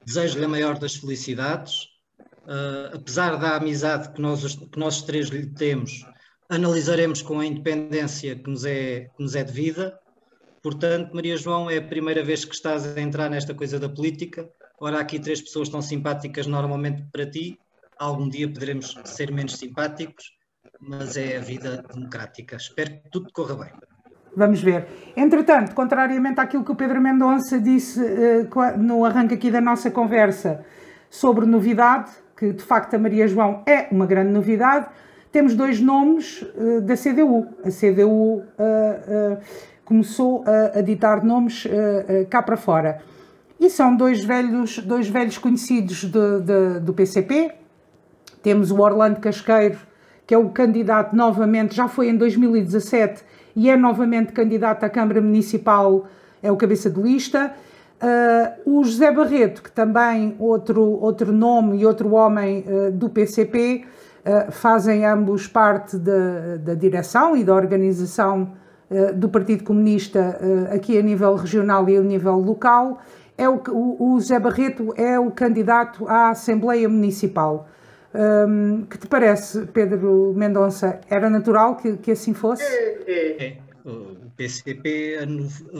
Desejo-lhe 0.05 0.45
a 0.45 0.49
maior 0.49 0.79
das 0.79 0.97
felicidades. 0.97 1.85
Uh, 2.45 2.97
apesar 2.97 3.37
da 3.37 3.57
amizade 3.57 4.13
que 4.13 4.21
nós, 4.21 4.57
que 4.57 4.79
nós 4.79 5.03
três 5.03 5.29
lhe 5.29 5.47
temos, 5.47 6.05
analisaremos 6.49 7.23
com 7.23 7.39
a 7.39 7.47
independência 7.47 8.37
que 8.37 8.51
nos 8.51 8.65
é, 8.65 9.11
que 9.17 9.23
nos 9.23 9.35
é 9.35 9.45
devida. 9.45 9.99
Portanto, 10.63 11.15
Maria 11.15 11.37
João, 11.37 11.71
é 11.71 11.79
a 11.79 11.83
primeira 11.83 12.23
vez 12.23 12.45
que 12.45 12.55
estás 12.55 12.85
a 12.87 13.01
entrar 13.01 13.31
nesta 13.31 13.55
coisa 13.55 13.79
da 13.79 13.89
política. 13.89 14.49
Ora, 14.81 15.01
aqui 15.01 15.19
três 15.19 15.41
pessoas 15.41 15.69
tão 15.69 15.81
simpáticas 15.81 16.47
normalmente 16.47 17.05
para 17.13 17.29
ti. 17.29 17.59
Algum 17.99 18.29
dia 18.29 18.53
poderemos 18.53 18.97
ser 19.05 19.33
menos 19.33 19.57
simpáticos, 19.57 20.33
mas 20.81 21.17
é 21.17 21.37
a 21.37 21.41
vida 21.41 21.83
democrática. 21.93 22.57
Espero 22.57 22.91
que 22.91 23.11
tudo 23.11 23.33
corra 23.33 23.57
bem. 23.57 23.92
Vamos 24.35 24.63
ver. 24.63 24.87
Entretanto, 25.17 25.75
contrariamente 25.75 26.41
àquilo 26.41 26.65
que 26.65 26.73
o 26.73 26.75
Pedro 26.75 27.01
Mendonça 27.01 27.61
disse 27.61 28.01
uh, 28.01 28.79
no 28.79 29.05
arranque 29.05 29.35
aqui 29.35 29.51
da 29.51 29.61
nossa 29.61 29.91
conversa 29.91 30.65
sobre 31.11 31.45
novidade, 31.45 32.11
que 32.37 32.53
de 32.53 32.63
facto 32.63 32.95
a 32.95 32.99
Maria 32.99 33.29
João 33.29 33.63
é 33.67 33.89
uma 33.91 34.07
grande 34.07 34.33
novidade, 34.33 34.87
temos 35.31 35.55
dois 35.55 35.81
nomes 35.81 36.43
uh, 36.43 36.81
da 36.83 36.95
CDU. 36.95 37.47
A 37.65 37.71
CDU 37.71 38.07
uh, 38.09 38.43
uh, 38.43 39.39
começou 39.85 40.45
a, 40.47 40.79
a, 40.79 40.83
ditar 40.83 41.25
nomes 41.25 41.67
cá 42.31 42.41
para 42.43 42.57
fora. 42.57 43.01
E 43.61 43.69
são 43.69 43.95
dois 43.97 44.25
velhos, 44.25 44.79
dois 44.79 45.09
velhos 45.09 45.39
conhecidos 45.39 46.05
de, 46.05 46.41
de, 46.41 46.81
do 46.81 46.93
PCP. 46.93 47.53
Temos 48.43 48.71
o 48.71 48.81
Orlando 48.81 49.21
Casqueiro, 49.21 49.79
que 50.27 50.35
é 50.35 50.39
o 50.39 50.49
candidato 50.51 51.15
novamente, 51.15 51.75
já 51.75 51.89
foi 51.89 52.09
em 52.09 52.17
2017 52.17 53.23
e 53.55 53.71
é 53.71 53.77
novamente 53.77 54.33
candidato 54.33 54.85
à 54.85 54.89
Câmara 54.89 55.21
Municipal, 55.21 56.07
é 56.43 56.51
o 56.51 56.57
cabeça 56.57 56.91
de 56.91 57.01
lista. 57.01 57.53
Uh, 58.03 58.79
o 58.79 58.85
José 58.85 59.13
Barreto, 59.13 59.63
que 59.63 59.71
também 59.71 60.35
outro, 60.39 60.83
outro 60.83 61.33
nome 61.33 61.79
e 61.79 61.87
outro 61.87 62.13
homem 62.15 62.65
uh, 62.67 62.91
do 62.91 63.09
PCP, 63.09 63.85
uh, 64.27 64.51
fazem 64.51 65.07
ambos 65.07 65.47
parte 65.47 65.97
da, 65.97 66.57
da 66.57 66.75
direção 66.75 67.37
e 67.37 67.45
da 67.45 67.55
organização 67.55 68.61
do 69.15 69.27
Partido 69.27 69.65
Comunista 69.65 70.39
aqui 70.71 70.99
a 70.99 71.03
nível 71.03 71.35
regional 71.35 71.89
e 71.89 71.97
a 71.97 72.03
nível 72.03 72.35
local. 72.35 72.99
É 73.39 73.49
o, 73.49 73.59
o, 73.71 74.17
o 74.17 74.21
José 74.21 74.39
Barreto 74.39 74.93
é 74.99 75.19
o 75.19 75.31
candidato 75.31 76.07
à 76.07 76.29
Assembleia 76.29 76.87
Municipal. 76.91 77.67
Um, 78.15 78.85
que 78.85 78.99
te 78.99 79.07
parece, 79.07 79.67
Pedro 79.67 80.35
Mendonça? 80.35 81.01
Era 81.09 81.31
natural 81.31 81.77
que, 81.77 81.97
que 81.97 82.11
assim 82.11 82.35
fosse? 82.35 82.63
É, 82.63 83.11
é, 83.11 83.47
é. 83.47 83.63
O 83.85 84.31
PCP, 84.37 85.19
a, 85.21 85.27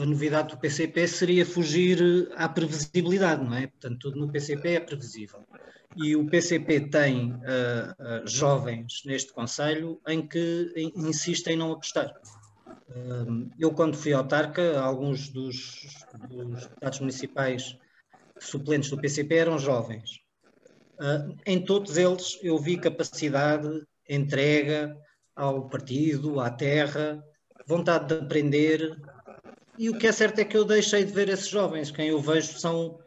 novidade 0.05 0.49
do 0.49 0.57
PCP 0.57 1.07
seria 1.07 1.45
fugir 1.45 2.29
à 2.35 2.49
previsibilidade, 2.49 3.43
não 3.43 3.55
é? 3.55 3.67
Portanto, 3.67 3.99
tudo 3.99 4.19
no 4.19 4.31
PCP 4.31 4.69
é 4.75 4.79
previsível. 4.79 5.39
E 5.95 6.15
o 6.15 6.25
PCP 6.25 6.81
tem 6.81 7.31
uh, 7.31 7.35
uh, 7.35 8.27
jovens 8.27 9.03
neste 9.05 9.31
Conselho 9.31 10.01
em 10.07 10.25
que 10.27 10.73
insistem 10.95 11.53
em 11.53 11.57
não 11.57 11.71
apostar. 11.71 12.11
Uh, 12.89 13.49
eu, 13.59 13.71
quando 13.71 13.95
fui 13.95 14.11
autarca, 14.11 14.81
alguns 14.81 15.29
dos, 15.29 15.87
dos 16.29 16.63
deputados 16.63 16.99
municipais 16.99 17.77
suplentes 18.39 18.89
do 18.89 18.97
PCP 18.97 19.35
eram 19.35 19.57
jovens. 19.57 20.22
Uh, 21.03 21.35
em 21.45 21.61
todos 21.61 21.97
eles 21.97 22.39
eu 22.41 22.57
vi 22.57 22.77
capacidade, 22.77 23.85
entrega 24.09 24.97
ao 25.35 25.67
partido, 25.67 26.39
à 26.39 26.49
terra, 26.49 27.21
vontade 27.67 28.07
de 28.07 28.23
aprender. 28.23 28.97
E 29.77 29.89
o 29.89 29.97
que 29.97 30.07
é 30.07 30.13
certo 30.13 30.39
é 30.39 30.45
que 30.45 30.55
eu 30.55 30.63
deixei 30.63 31.03
de 31.03 31.11
ver 31.11 31.27
esses 31.27 31.49
jovens. 31.49 31.91
Quem 31.91 32.07
eu 32.07 32.21
vejo 32.21 32.57
são 32.57 32.97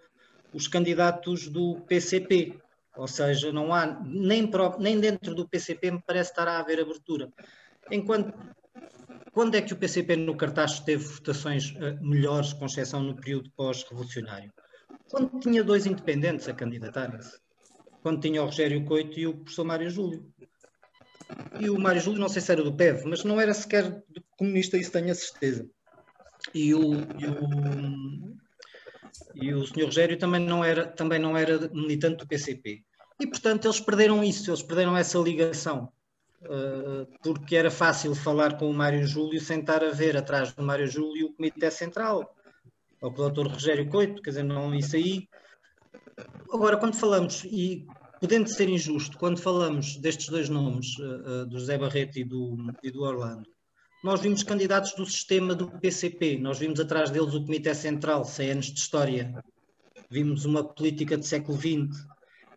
os 0.52 0.68
candidatos 0.68 1.48
do 1.48 1.80
PCP. 1.88 2.58
Ou 2.98 3.08
seja, 3.08 3.50
não 3.50 3.72
há, 3.72 3.98
nem, 4.04 4.50
nem 4.78 5.00
dentro 5.00 5.34
do 5.34 5.48
PCP 5.48 5.90
me 5.90 6.02
parece 6.06 6.30
estar 6.30 6.46
a 6.46 6.58
haver 6.58 6.78
abertura. 6.78 7.32
Enquanto, 7.90 8.34
quando 9.32 9.54
é 9.54 9.62
que 9.62 9.72
o 9.72 9.76
PCP 9.76 10.16
no 10.16 10.36
cartaz 10.36 10.80
teve 10.80 11.02
votações 11.02 11.70
uh, 11.70 11.98
melhores, 12.02 12.52
com 12.52 12.66
exceção 12.66 13.02
no 13.02 13.16
período 13.16 13.50
pós-revolucionário? 13.56 14.52
Quando 15.10 15.40
tinha 15.40 15.64
dois 15.64 15.86
independentes 15.86 16.46
a 16.46 16.52
candidatarem-se 16.52 17.45
quando 18.06 18.20
tinha 18.20 18.40
o 18.40 18.44
Rogério 18.44 18.84
Coito 18.84 19.18
e 19.18 19.26
o 19.26 19.34
professor 19.34 19.64
Mário 19.64 19.90
Júlio. 19.90 20.32
E 21.58 21.68
o 21.68 21.76
Mário 21.76 22.00
Júlio, 22.00 22.20
não 22.20 22.28
sei 22.28 22.40
se 22.40 22.52
era 22.52 22.62
do 22.62 22.72
PEV, 22.72 23.04
mas 23.04 23.24
não 23.24 23.40
era 23.40 23.52
sequer 23.52 24.00
comunista, 24.38 24.78
isso 24.78 24.92
tenho 24.92 25.10
a 25.10 25.14
certeza. 25.16 25.68
E 26.54 26.72
o, 26.72 26.94
e 26.94 27.26
o, 27.26 28.36
e 29.34 29.52
o 29.52 29.66
senhor 29.66 29.86
Rogério 29.86 30.16
também 30.16 30.40
não, 30.40 30.64
era, 30.64 30.86
também 30.86 31.18
não 31.18 31.36
era 31.36 31.68
militante 31.70 32.18
do 32.18 32.28
PCP. 32.28 32.84
E, 33.18 33.26
portanto, 33.26 33.64
eles 33.66 33.80
perderam 33.80 34.22
isso, 34.22 34.48
eles 34.50 34.62
perderam 34.62 34.96
essa 34.96 35.18
ligação. 35.18 35.92
Uh, 36.42 37.08
porque 37.24 37.56
era 37.56 37.72
fácil 37.72 38.14
falar 38.14 38.56
com 38.56 38.70
o 38.70 38.74
Mário 38.74 39.04
Júlio 39.04 39.40
sem 39.40 39.58
estar 39.58 39.82
a 39.82 39.90
ver 39.90 40.16
atrás 40.16 40.52
do 40.52 40.62
Mário 40.62 40.86
Júlio 40.86 41.26
o 41.26 41.32
Comitê 41.32 41.72
Central, 41.72 42.32
ou 43.02 43.10
com 43.12 43.22
o 43.22 43.30
Dr. 43.30 43.48
Rogério 43.48 43.88
Coito, 43.88 44.22
quer 44.22 44.30
dizer, 44.30 44.44
não, 44.44 44.72
isso 44.72 44.94
aí 44.94 45.28
Agora, 46.52 46.76
quando 46.78 46.96
falamos, 46.96 47.44
e 47.44 47.86
podendo 48.20 48.48
ser 48.48 48.68
injusto, 48.68 49.18
quando 49.18 49.40
falamos 49.40 49.96
destes 49.96 50.28
dois 50.28 50.48
nomes, 50.48 50.98
uh, 50.98 51.42
uh, 51.42 51.46
do 51.46 51.58
José 51.58 51.78
Barreto 51.78 52.18
e 52.18 52.24
do, 52.24 52.56
e 52.82 52.90
do 52.90 53.02
Orlando, 53.02 53.48
nós 54.02 54.20
vimos 54.20 54.42
candidatos 54.42 54.92
do 54.94 55.04
sistema 55.04 55.54
do 55.54 55.70
PCP, 55.70 56.38
nós 56.38 56.58
vimos 56.58 56.78
atrás 56.78 57.10
deles 57.10 57.34
o 57.34 57.44
Comitê 57.44 57.74
Central, 57.74 58.24
100 58.24 58.50
anos 58.50 58.66
de 58.66 58.78
história, 58.78 59.34
vimos 60.10 60.44
uma 60.44 60.62
política 60.62 61.16
de 61.16 61.26
século 61.26 61.58
XX, 61.58 62.06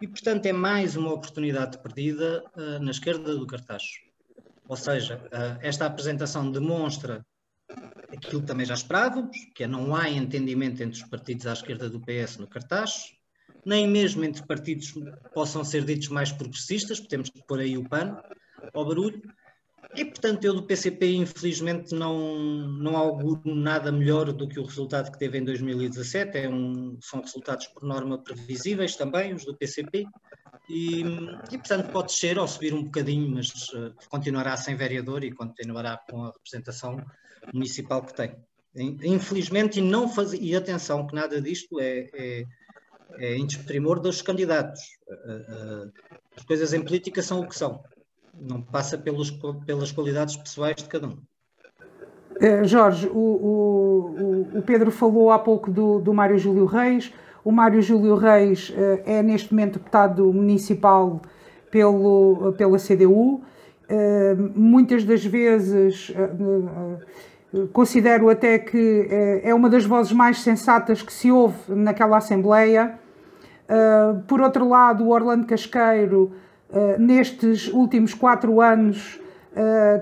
e 0.01 0.07
portanto 0.07 0.45
é 0.45 0.53
mais 0.53 0.95
uma 0.95 1.13
oportunidade 1.13 1.77
perdida 1.79 2.43
uh, 2.55 2.79
na 2.79 2.91
esquerda 2.91 3.35
do 3.35 3.47
cartaz. 3.47 3.83
Ou 4.67 4.77
seja, 4.77 5.19
esta 5.61 5.87
apresentação 5.87 6.51
demonstra 6.51 7.25
aquilo 8.11 8.41
que 8.41 8.47
também 8.47 8.67
já 8.67 8.75
esperávamos, 8.75 9.35
que 9.55 9.63
é 9.63 9.67
não 9.67 9.95
há 9.95 10.07
entendimento 10.09 10.83
entre 10.83 11.01
os 11.01 11.09
partidos 11.09 11.47
à 11.47 11.53
esquerda 11.53 11.89
do 11.89 11.99
PS 11.99 12.37
no 12.37 12.47
cartaz, 12.47 13.13
nem 13.65 13.87
mesmo 13.87 14.23
entre 14.23 14.45
partidos 14.45 14.93
possam 15.33 15.63
ser 15.63 15.83
ditos 15.83 16.09
mais 16.09 16.31
progressistas, 16.31 16.99
temos 16.99 17.29
que 17.29 17.45
pôr 17.45 17.59
aí 17.59 17.77
o 17.77 17.87
pano 17.87 18.21
ao 18.73 18.85
barulho. 18.85 19.21
E, 19.95 20.05
portanto, 20.05 20.43
eu 20.43 20.53
do 20.53 20.63
PCP, 20.63 21.15
infelizmente, 21.15 21.95
não, 21.95 22.37
não 22.67 22.95
auguro 22.95 23.41
nada 23.45 23.91
melhor 23.91 24.31
do 24.31 24.47
que 24.47 24.59
o 24.59 24.63
resultado 24.63 25.11
que 25.11 25.17
teve 25.17 25.39
em 25.39 25.43
2017. 25.43 26.37
É 26.37 26.49
um, 26.49 26.97
são 27.01 27.21
resultados, 27.21 27.67
por 27.67 27.83
norma, 27.83 28.21
previsíveis 28.21 28.95
também, 28.95 29.33
os 29.33 29.45
do 29.45 29.57
PCP. 29.57 30.05
E, 30.69 31.01
e 31.51 31.57
portanto, 31.57 31.91
pode 31.91 32.11
ser 32.11 32.37
ou 32.37 32.47
subir 32.47 32.73
um 32.73 32.83
bocadinho, 32.83 33.31
mas 33.31 33.49
uh, 33.69 33.91
continuará 34.09 34.55
sem 34.57 34.75
vereador 34.75 35.23
e 35.23 35.31
continuará 35.31 35.97
com 36.09 36.25
a 36.25 36.31
representação 36.31 37.03
municipal 37.51 38.03
que 38.03 38.13
tem. 38.13 38.35
Infelizmente, 38.75 39.79
e 39.79 39.81
não 39.81 40.07
faz, 40.07 40.33
e 40.33 40.55
atenção 40.55 41.07
que 41.07 41.15
nada 41.15 41.41
disto 41.41 41.79
é, 41.79 42.09
é 42.13 42.45
é 43.17 43.35
em 43.35 43.45
desprimor 43.45 43.99
dos 43.99 44.21
candidatos. 44.21 44.81
As 46.35 46.43
coisas 46.43 46.73
em 46.73 46.81
política 46.81 47.21
são 47.21 47.41
o 47.41 47.47
que 47.47 47.55
são. 47.55 47.81
Não 48.39 48.61
passa 48.61 48.97
pelos, 48.97 49.31
pelas 49.65 49.91
qualidades 49.91 50.37
pessoais 50.37 50.77
de 50.77 50.85
cada 50.85 51.07
um. 51.07 51.17
Uh, 52.37 52.63
Jorge, 52.63 53.07
o, 53.07 53.17
o, 53.17 54.59
o, 54.59 54.61
Pedro 54.61 54.91
falou 54.91 55.31
há 55.31 55.39
pouco 55.39 55.69
do, 55.69 55.99
do 55.99 56.13
Mário 56.13 56.37
Júlio 56.37 56.65
Reis. 56.65 57.11
O 57.43 57.51
Mário 57.51 57.81
Júlio 57.81 58.15
Reis 58.15 58.71
é 59.05 59.21
neste 59.23 59.51
momento 59.51 59.79
deputado 59.79 60.31
municipal 60.31 61.21
pelo, 61.71 62.53
pela 62.57 62.77
CDU. 62.77 63.43
Eh, 63.89 64.35
muitas 64.55 65.03
das 65.03 65.25
vezes 65.25 66.13
considero 67.73 68.29
até 68.29 68.59
que 68.59 69.07
é 69.43 69.53
uma 69.53 69.69
das 69.69 69.85
vozes 69.85 70.11
mais 70.11 70.41
sensatas 70.41 71.01
que 71.01 71.11
se 71.11 71.31
ouve 71.31 71.57
naquela 71.69 72.17
Assembleia. 72.17 72.95
Uh, 73.69 74.21
por 74.23 74.41
outro 74.41 74.67
lado, 74.67 75.03
o 75.03 75.09
Orlando 75.09 75.45
Casqueiro, 75.45 76.31
uh, 76.69 76.99
nestes 76.99 77.67
últimos 77.71 78.13
quatro 78.13 78.61
anos, 78.61 79.19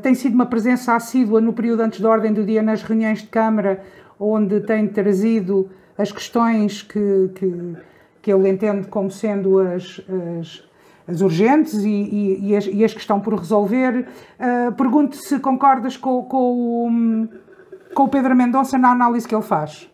tem 0.04 0.14
sido 0.14 0.36
uma 0.36 0.46
presença 0.46 0.94
assídua 0.94 1.42
no 1.42 1.52
período 1.52 1.82
antes 1.82 2.00
da 2.00 2.10
ordem 2.10 2.32
do 2.32 2.44
dia 2.44 2.62
nas 2.62 2.84
reuniões 2.84 3.20
de 3.20 3.28
Câmara, 3.28 3.82
onde 4.20 4.60
tem 4.60 4.88
trazido 4.88 5.70
as 5.98 6.12
questões 6.12 6.84
que, 6.84 7.32
que, 7.34 7.76
que 8.22 8.32
ele 8.32 8.50
entende 8.50 8.88
como 8.88 9.10
sendo 9.10 9.58
as, 9.60 10.02
as, 10.40 10.67
as 11.08 11.22
urgentes 11.22 11.74
e, 11.74 11.90
e, 11.90 12.50
e, 12.50 12.56
as, 12.56 12.68
e, 12.68 12.84
as, 12.84 12.94
que 12.94 13.00
estão 13.00 13.20
por 13.20 13.34
resolver. 13.34 14.08
Uh, 14.38 14.76
Pergunto 14.76 15.16
se 15.16 15.40
concordas 15.40 15.96
com, 15.96 16.24
com, 16.26 16.88
o, 16.88 17.94
com 17.94 18.04
o 18.04 18.10
Pedro 18.10 18.36
Mendonça 18.36 18.78
na 18.78 18.92
análise 18.92 19.28
que 19.28 19.34
ele 19.34 19.44
faz. 19.44 19.90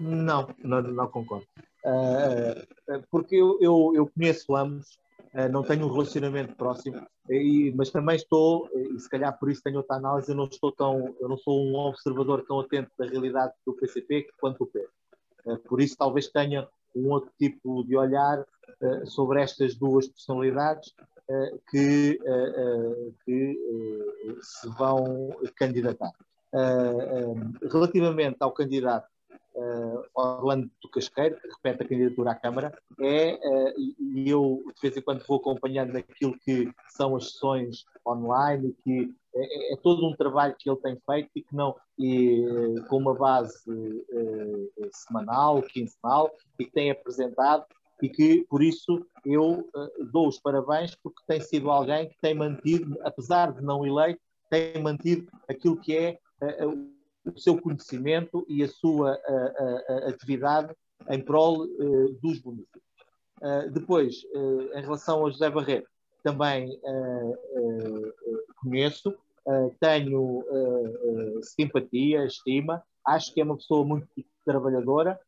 Não, 0.00 0.48
não, 0.62 0.82
não 0.82 1.06
concordo. 1.06 1.46
Uh, 1.84 3.02
porque 3.10 3.36
eu, 3.36 3.56
eu, 3.60 3.92
eu 3.94 4.10
conheço 4.14 4.54
ambos, 4.56 4.98
uh, 5.32 5.48
não 5.50 5.62
tenho 5.62 5.86
um 5.86 5.92
relacionamento 5.92 6.56
próximo, 6.56 7.06
e, 7.30 7.72
mas 7.76 7.90
também 7.90 8.16
estou, 8.16 8.68
e 8.74 8.98
se 8.98 9.08
calhar 9.08 9.38
por 9.38 9.50
isso 9.50 9.62
tenho 9.62 9.76
outra 9.76 9.96
análise, 9.96 10.30
eu 10.30 10.36
não 10.36 10.44
estou 10.44 10.72
tão, 10.72 11.14
eu 11.20 11.28
não 11.28 11.38
sou 11.38 11.64
um 11.64 11.76
observador 11.76 12.44
tão 12.46 12.58
atento 12.60 12.90
da 12.98 13.06
realidade 13.06 13.52
do 13.64 13.74
PCP 13.74 14.26
quanto 14.40 14.64
o 14.64 14.66
Pedro. 14.66 14.90
Por 15.68 15.80
isso 15.80 15.96
talvez 15.96 16.28
tenha 16.28 16.66
um 16.98 17.10
outro 17.10 17.30
tipo 17.38 17.84
de 17.84 17.96
olhar 17.96 18.40
uh, 18.40 19.06
sobre 19.06 19.42
estas 19.42 19.74
duas 19.74 20.08
personalidades 20.08 20.94
uh, 21.28 21.60
que, 21.70 22.18
uh, 22.22 23.14
que 23.24 23.58
se 24.42 24.68
vão 24.76 25.30
candidatar. 25.56 26.12
relativamente 27.70 28.36
ao 28.40 28.52
candidato 28.52 29.08
Orlando 30.14 30.70
do 30.80 30.88
Casqueiro, 30.88 31.36
que 31.40 31.48
repete 31.48 31.82
a 31.82 31.88
candidatura 31.88 32.30
à 32.30 32.34
Câmara, 32.36 32.72
é, 33.00 33.36
e 33.98 34.30
eu 34.30 34.62
de 34.72 34.80
vez 34.80 34.96
em 34.96 35.02
quando 35.02 35.26
vou 35.26 35.38
acompanhando 35.38 35.96
aquilo 35.96 36.38
que 36.38 36.72
são 36.90 37.16
as 37.16 37.32
sessões 37.32 37.84
online, 38.06 38.68
e 38.68 38.82
que 38.84 39.14
é, 39.40 39.72
é, 39.72 39.76
todo 39.76 40.06
um 40.06 40.16
trabalho 40.16 40.56
que 40.58 40.68
ele 40.68 40.80
tem 40.80 40.98
feito 41.06 41.30
e 41.36 41.42
que 41.42 41.54
não 41.54 41.76
e, 41.98 42.44
com 42.88 42.96
uma 42.96 43.14
base 43.14 43.70
uh, 43.70 44.90
semanal, 44.92 45.62
quinzenal, 45.62 46.30
e 46.58 46.64
que 46.64 46.72
tem 46.72 46.90
apresentado 46.90 47.64
e 48.02 48.08
que 48.08 48.44
por 48.48 48.62
isso 48.62 49.04
eu 49.24 49.68
dou 50.12 50.28
os 50.28 50.38
parabéns 50.38 50.94
porque 50.96 51.22
tem 51.26 51.40
sido 51.40 51.70
alguém 51.70 52.08
que 52.08 52.16
tem 52.20 52.34
mantido, 52.34 52.96
apesar 53.02 53.52
de 53.52 53.62
não 53.62 53.84
eleito, 53.84 54.20
tem 54.48 54.80
mantido 54.80 55.26
aquilo 55.48 55.76
que 55.76 55.96
é 55.96 56.18
o 57.26 57.38
seu 57.38 57.60
conhecimento 57.60 58.46
e 58.48 58.62
a 58.62 58.68
sua 58.68 59.18
atividade 60.06 60.72
em 61.10 61.20
prol 61.20 61.66
dos 62.22 62.40
municípios. 62.40 62.84
depois, 63.72 64.24
em 64.76 64.80
relação 64.80 65.26
a 65.26 65.30
José 65.30 65.50
Barreto, 65.50 65.88
também 66.22 66.80
conheço, 68.62 69.12
uh, 69.48 69.74
tenho 69.80 70.40
uh, 70.40 71.40
simpatia, 71.42 72.24
estima, 72.24 72.82
acho 73.06 73.32
que 73.32 73.40
é 73.40 73.44
uma 73.44 73.56
pessoa 73.56 73.84
muito 73.84 74.06
trabalhadora 74.44 75.18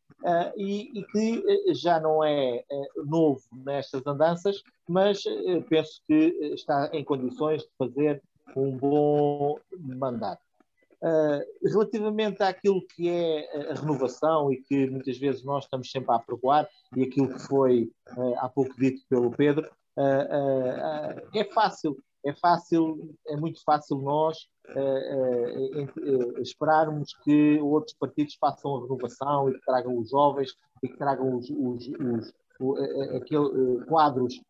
e, 0.56 0.98
e, 0.98 1.04
que 1.04 1.74
já 1.74 1.98
não 1.98 2.22
é 2.22 2.62
novo 3.06 3.42
nestas 3.52 4.06
andanças, 4.06 4.62
mas 4.88 5.22
penso 5.68 6.00
que 6.06 6.14
está 6.54 6.90
em 6.92 7.02
condições 7.04 7.62
de 7.62 7.70
fazer 7.78 8.22
um 8.56 8.76
bom 8.76 9.58
mandato. 9.78 10.42
Relativamente 11.62 12.42
àquilo 12.42 12.82
que 12.94 13.08
é 13.10 13.70
a 13.70 13.74
renovação 13.74 14.52
e 14.52 14.58
que 14.58 14.88
muitas 14.90 15.18
vezes 15.18 15.44
nós 15.44 15.64
estamos 15.64 15.90
sempre 15.90 16.12
a 16.12 16.16
aprovar, 16.16 16.68
e 16.96 17.02
aquilo 17.02 17.28
que 17.28 17.40
foi 17.40 17.90
há 18.38 18.48
pouco 18.48 18.74
dito 18.78 19.02
pelo 19.08 19.30
Pedro, 19.30 19.70
é 21.34 21.44
fácil 21.44 21.96
é 22.24 22.32
fácil, 22.34 23.14
é 23.26 23.36
muito 23.36 23.62
fácil 23.64 23.98
nós 23.98 24.48
uh, 24.68 25.82
uh, 25.82 26.42
esperarmos 26.42 27.14
que 27.24 27.58
outros 27.60 27.96
partidos 27.96 28.34
façam 28.34 28.76
a 28.76 28.82
renovação 28.82 29.48
e 29.48 29.54
que 29.54 29.64
tragam 29.64 29.98
os 29.98 30.10
jovens 30.10 30.54
e 30.82 30.88
que 30.88 30.96
tragam 30.96 31.36
os, 31.36 31.48
os, 31.50 31.88
os, 31.88 32.34
os 32.60 32.78
aquele, 33.16 33.84
quadros 33.86 34.40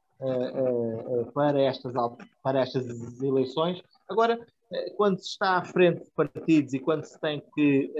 para, 1.33 1.61
estas, 1.63 1.93
para 2.43 2.61
estas 2.61 3.23
eleições. 3.23 3.81
Agora, 4.09 4.39
quando 4.97 5.19
se 5.19 5.31
está 5.31 5.57
à 5.57 5.65
frente 5.65 6.05
de 6.05 6.11
partidos 6.11 6.75
e 6.75 6.79
quando 6.79 7.05
se 7.05 7.19
tem 7.21 7.43
que 7.55 7.91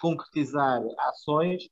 concretizar 0.00 0.82
ações, 1.00 1.68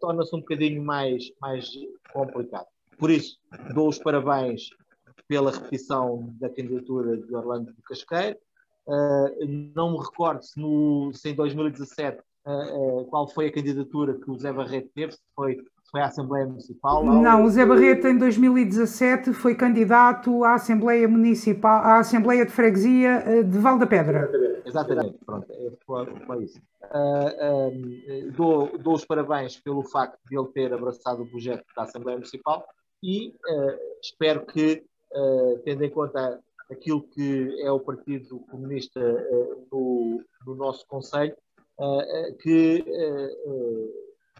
torna-se 0.00 0.36
um 0.36 0.40
bocadinho 0.40 0.84
mais, 0.84 1.32
mais 1.40 1.70
complicado. 2.12 2.66
Por 2.98 3.10
isso, 3.10 3.38
dou 3.74 3.88
os 3.88 3.98
parabéns 3.98 4.68
pela 5.26 5.50
repetição 5.50 6.34
da 6.40 6.48
candidatura 6.48 7.16
de 7.16 7.34
Orlando 7.34 7.72
de 7.72 7.82
Casqueiro. 7.82 8.36
Uh, 8.88 9.72
não 9.74 9.92
me 9.92 9.98
recordo 9.98 10.42
se, 10.42 10.58
no, 10.58 11.12
se 11.12 11.28
em 11.28 11.34
2017 11.34 12.22
uh, 12.46 13.00
uh, 13.00 13.04
qual 13.04 13.28
foi 13.28 13.48
a 13.48 13.52
candidatura 13.52 14.14
que 14.14 14.30
o 14.30 14.38
Zé 14.38 14.50
Barreto 14.50 14.88
teve, 14.94 15.12
se 15.12 15.20
foi, 15.36 15.58
foi 15.90 16.00
à 16.00 16.06
Assembleia 16.06 16.46
Municipal. 16.46 17.04
Não, 17.04 17.44
o 17.44 17.50
Zé 17.50 17.66
Barreto 17.66 18.08
em 18.08 18.16
2017 18.16 19.34
foi 19.34 19.54
candidato 19.54 20.42
à 20.42 20.54
Assembleia 20.54 21.06
Municipal, 21.06 21.82
à 21.84 21.98
Assembleia 21.98 22.46
de 22.46 22.50
Freguesia 22.50 23.22
eh, 23.26 23.42
de 23.42 23.58
Val 23.58 23.78
da 23.78 23.86
Pedra. 23.86 24.30
Exatamente, 24.64 25.18
pronto, 25.24 25.46
é, 25.50 25.70
foi, 25.84 26.44
isso. 26.44 26.60
dou, 28.34 28.78
dou 28.78 28.94
os 28.94 29.04
parabéns 29.04 29.58
pelo 29.58 29.82
facto 29.82 30.18
de 30.30 30.38
ele 30.38 30.48
ter 30.48 30.72
abraçado 30.72 31.22
o 31.22 31.26
projeto 31.26 31.64
da 31.76 31.82
Assembleia 31.82 32.16
Municipal 32.16 32.66
e 33.02 33.34
espero 34.02 34.46
que 34.46 34.82
uh, 35.12 35.58
tendo 35.64 35.84
em 35.84 35.90
conta 35.90 36.40
aquilo 36.70 37.02
que 37.02 37.60
é 37.62 37.70
o 37.70 37.80
Partido 37.80 38.40
Comunista 38.50 39.00
uh, 39.00 39.66
no, 39.70 40.24
no, 40.46 40.54
nosso 40.54 40.86
Conselho, 40.86 41.34
uh, 41.78 42.34
que 42.40 42.84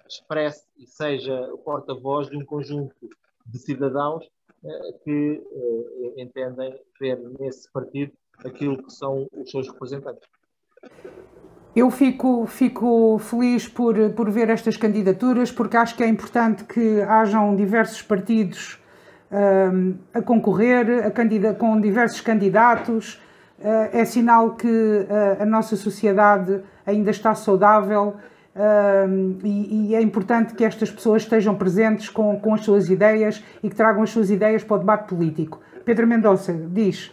expresse 0.08 0.66
e 0.78 0.86
seja 0.86 1.52
o 1.52 1.58
porta-voz 1.58 2.28
de 2.28 2.36
um 2.36 2.44
conjunto 2.44 3.08
de 3.46 3.58
cidadãos 3.58 4.26
que 5.04 5.42
entendem 6.16 6.80
ver 6.98 7.18
nesse 7.38 7.70
partido 7.70 8.12
aquilo 8.38 8.82
que 8.82 8.92
são 8.92 9.28
os 9.32 9.50
seus 9.50 9.68
representantes. 9.68 10.26
Eu 11.76 11.90
fico, 11.90 12.46
fico 12.46 13.18
feliz 13.18 13.68
por, 13.68 13.94
por 14.14 14.30
ver 14.30 14.48
estas 14.48 14.76
candidaturas, 14.76 15.52
porque 15.52 15.76
acho 15.76 15.96
que 15.96 16.02
é 16.02 16.08
importante 16.08 16.64
que 16.64 17.02
hajam 17.02 17.54
diversos 17.54 18.02
partidos 18.02 18.80
a 20.14 20.22
concorrer 20.22 21.06
a 21.06 21.54
com 21.54 21.80
diversos 21.80 22.20
candidatos. 22.20 23.20
Uh, 23.58 23.90
é 23.92 24.04
sinal 24.04 24.54
que 24.54 24.68
uh, 24.68 25.42
a 25.42 25.44
nossa 25.44 25.74
sociedade 25.74 26.62
ainda 26.86 27.10
está 27.10 27.34
saudável 27.34 28.14
e, 29.44 29.94
é 29.94 30.00
importante 30.00 30.54
que 30.54 30.64
estas 30.64 30.90
pessoas 30.90 31.22
estejam 31.22 31.54
presentes 31.54 32.08
com, 32.08 32.40
com 32.40 32.54
as 32.54 32.62
suas 32.64 32.88
ideias 32.88 33.42
e 33.62 33.68
que 33.68 33.76
tragam 33.76 34.02
as 34.02 34.10
suas 34.10 34.30
ideias 34.30 34.64
para 34.64 34.76
o 34.76 34.78
debate 34.78 35.08
político. 35.08 35.60
Pedro 35.84 36.06
Mendonça, 36.06 36.52
diz. 36.52 37.12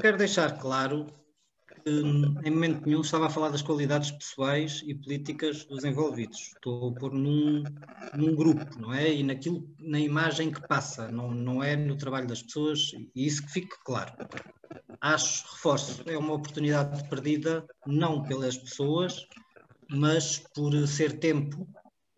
Quero 0.00 0.16
deixar 0.16 0.56
claro 0.58 1.06
em 1.86 2.50
momento 2.50 2.86
nenhum 2.86 3.00
estava 3.00 3.26
a 3.26 3.30
falar 3.30 3.48
das 3.50 3.62
qualidades 3.62 4.10
pessoais 4.10 4.82
e 4.86 4.94
políticas 4.94 5.64
dos 5.64 5.84
envolvidos. 5.84 6.52
Estou 6.54 6.90
a 6.90 6.94
pôr 6.94 7.12
num, 7.12 7.64
num 8.14 8.34
grupo, 8.34 8.78
não 8.78 8.92
é? 8.92 9.12
E 9.12 9.22
naquilo, 9.22 9.68
na 9.78 9.98
imagem 9.98 10.50
que 10.50 10.66
passa, 10.66 11.10
não, 11.10 11.30
não 11.30 11.62
é 11.62 11.76
no 11.76 11.96
trabalho 11.96 12.26
das 12.26 12.42
pessoas, 12.42 12.92
e 13.14 13.26
isso 13.26 13.44
que 13.44 13.52
fique 13.52 13.76
claro. 13.84 14.12
Acho, 15.00 15.44
reforço, 15.52 16.02
é 16.06 16.16
uma 16.18 16.34
oportunidade 16.34 17.08
perdida, 17.08 17.66
não 17.86 18.22
pelas 18.22 18.56
pessoas, 18.56 19.26
mas 19.90 20.38
por 20.54 20.72
ser 20.86 21.18
tempo 21.18 21.66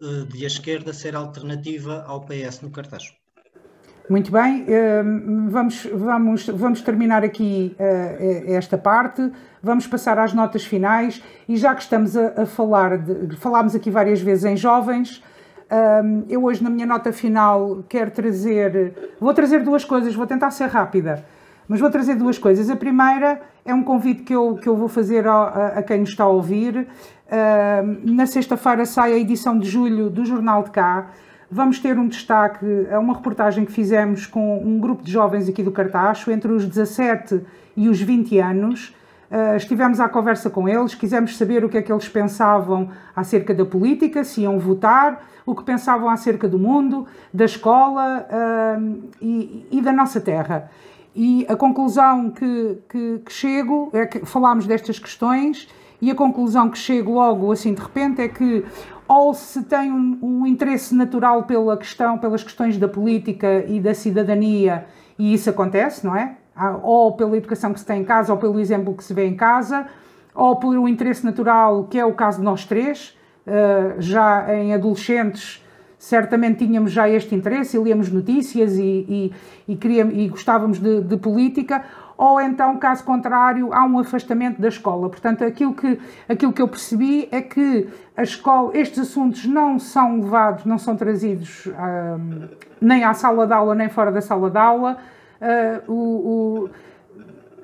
eh, 0.02 0.24
de 0.24 0.44
a 0.44 0.46
esquerda 0.46 0.92
ser 0.92 1.14
alternativa 1.14 2.02
ao 2.02 2.26
PS 2.26 2.60
no 2.62 2.70
cartaz. 2.70 3.21
Muito 4.10 4.32
bem, 4.32 4.64
ehm, 4.66 5.48
vamos, 5.48 5.88
vamos, 5.92 6.46
vamos 6.48 6.82
terminar 6.82 7.22
aqui 7.24 7.74
eh, 7.78 8.44
esta 8.48 8.76
parte, 8.76 9.30
vamos 9.62 9.86
passar 9.86 10.18
às 10.18 10.34
notas 10.34 10.64
finais 10.64 11.22
e 11.48 11.56
já 11.56 11.72
que 11.72 11.82
estamos 11.82 12.16
a, 12.16 12.42
a 12.42 12.46
falar, 12.46 12.98
de, 12.98 13.36
falámos 13.36 13.76
aqui 13.76 13.90
várias 13.90 14.20
vezes 14.20 14.44
em 14.44 14.56
jovens, 14.56 15.22
eu 16.28 16.44
hoje 16.44 16.62
na 16.62 16.68
minha 16.68 16.84
nota 16.84 17.14
final 17.14 17.82
quero 17.88 18.10
trazer, 18.10 19.14
vou 19.18 19.32
trazer 19.32 19.62
duas 19.62 19.84
coisas, 19.84 20.14
vou 20.14 20.26
tentar 20.26 20.50
ser 20.50 20.66
rápida, 20.66 21.24
mas 21.66 21.80
vou 21.80 21.88
trazer 21.88 22.14
duas 22.14 22.36
coisas. 22.36 22.68
A 22.68 22.76
primeira 22.76 23.40
é 23.64 23.72
um 23.72 23.82
convite 23.82 24.22
que 24.22 24.34
eu, 24.34 24.56
que 24.56 24.68
eu 24.68 24.76
vou 24.76 24.88
fazer 24.88 25.26
a, 25.26 25.68
a 25.78 25.82
quem 25.82 26.00
nos 26.00 26.10
está 26.10 26.24
a 26.24 26.28
ouvir. 26.28 26.86
Na 28.04 28.26
sexta-feira 28.26 28.84
sai 28.84 29.14
a 29.14 29.16
edição 29.16 29.58
de 29.58 29.66
julho 29.66 30.10
do 30.10 30.26
Jornal 30.26 30.62
de 30.64 30.72
Cá, 30.72 31.06
Vamos 31.54 31.78
ter 31.78 31.98
um 31.98 32.08
destaque 32.08 32.64
a 32.90 32.98
uma 32.98 33.12
reportagem 33.12 33.66
que 33.66 33.72
fizemos 33.72 34.24
com 34.24 34.56
um 34.64 34.80
grupo 34.80 35.02
de 35.02 35.12
jovens 35.12 35.50
aqui 35.50 35.62
do 35.62 35.70
Cartacho, 35.70 36.30
entre 36.30 36.50
os 36.50 36.64
17 36.64 37.42
e 37.76 37.90
os 37.90 38.00
20 38.00 38.38
anos. 38.38 38.96
Uh, 39.30 39.54
estivemos 39.54 40.00
à 40.00 40.08
conversa 40.08 40.48
com 40.48 40.66
eles, 40.66 40.94
quisemos 40.94 41.36
saber 41.36 41.62
o 41.62 41.68
que 41.68 41.76
é 41.76 41.82
que 41.82 41.92
eles 41.92 42.08
pensavam 42.08 42.88
acerca 43.14 43.52
da 43.52 43.66
política, 43.66 44.24
se 44.24 44.40
iam 44.40 44.58
votar, 44.58 45.22
o 45.44 45.54
que 45.54 45.62
pensavam 45.62 46.08
acerca 46.08 46.48
do 46.48 46.58
mundo, 46.58 47.06
da 47.34 47.44
escola 47.44 48.26
uh, 48.30 49.10
e, 49.20 49.66
e, 49.70 49.82
da 49.82 49.92
nossa 49.92 50.22
terra. 50.22 50.70
E 51.14 51.44
a 51.50 51.54
conclusão 51.54 52.30
que, 52.30 52.78
que, 52.88 53.18
que 53.26 53.32
chego 53.32 53.90
é 53.92 54.06
que 54.06 54.24
falámos 54.24 54.66
destas 54.66 54.98
questões 54.98 55.68
e 56.00 56.10
a 56.10 56.14
conclusão 56.14 56.70
que 56.70 56.78
chego 56.78 57.12
logo 57.12 57.52
assim 57.52 57.74
de 57.74 57.82
repente 57.82 58.22
é 58.22 58.28
que 58.28 58.64
ou 59.12 59.34
se 59.34 59.62
tem 59.64 59.92
um, 59.92 60.18
um, 60.22 60.46
interesse 60.46 60.94
natural 60.94 61.42
pela 61.42 61.76
questão, 61.76 62.16
pelas 62.16 62.42
questões 62.42 62.78
da 62.78 62.88
política 62.88 63.62
e 63.68 63.78
da 63.78 63.92
cidadania, 63.92 64.86
e 65.18 65.34
isso 65.34 65.50
acontece, 65.50 66.06
não 66.06 66.16
é? 66.16 66.36
Ou 66.82 67.12
pela 67.12 67.36
educação 67.36 67.74
que 67.74 67.80
se 67.80 67.84
tem 67.84 68.00
em 68.00 68.04
casa, 68.04 68.32
ou 68.32 68.38
pelo 68.38 68.58
exemplo 68.58 68.94
que 68.94 69.04
se 69.04 69.12
vê 69.12 69.26
em 69.26 69.36
casa, 69.36 69.86
ou 70.34 70.58
um 70.64 70.88
interesse 70.88 71.26
natural, 71.26 71.84
que 71.84 71.98
é 71.98 72.06
o 72.06 72.14
caso 72.14 72.38
de 72.38 72.44
nós 72.44 72.64
três, 72.64 73.14
uh, 73.46 74.00
já 74.00 74.46
em 74.54 74.72
adolescentes, 74.72 75.62
certamente 75.98 76.64
tínhamos 76.64 76.90
já 76.90 77.06
este 77.06 77.34
interesse 77.34 77.76
e 77.76 77.82
líamos 77.82 78.10
notícias 78.10 78.78
e, 78.78 78.82
e, 78.82 79.32
e, 79.68 79.76
queríamos, 79.76 80.14
e 80.16 80.28
gostávamos 80.28 80.78
de, 80.78 81.02
de 81.02 81.18
política, 81.18 81.84
ou 82.16 82.40
então, 82.40 82.76
caso 82.76 83.04
contrário, 83.04 83.72
há 83.72 83.84
um 83.84 83.98
afastamento 83.98 84.60
da 84.60 84.68
escola. 84.68 85.08
Portanto, 85.08 85.44
aquilo 85.44 85.74
que, 85.74 85.98
aquilo 86.28 86.52
que 86.52 86.62
eu 86.62 86.68
percebi 86.68 87.28
é 87.30 87.40
que 87.40 87.88
a 88.16 88.22
escola, 88.22 88.76
estes 88.76 89.00
assuntos 89.00 89.46
não 89.46 89.78
são 89.78 90.20
levados, 90.20 90.64
não 90.64 90.78
são 90.78 90.96
trazidos 90.96 91.66
um, 91.66 92.48
nem 92.80 93.04
à 93.04 93.14
sala 93.14 93.46
de 93.46 93.52
aula, 93.52 93.74
nem 93.74 93.88
fora 93.88 94.12
da 94.12 94.20
sala 94.20 94.50
de 94.50 94.58
aula. 94.58 94.98
Uh, 95.40 95.92
o, 95.92 95.96
o, 95.96 96.70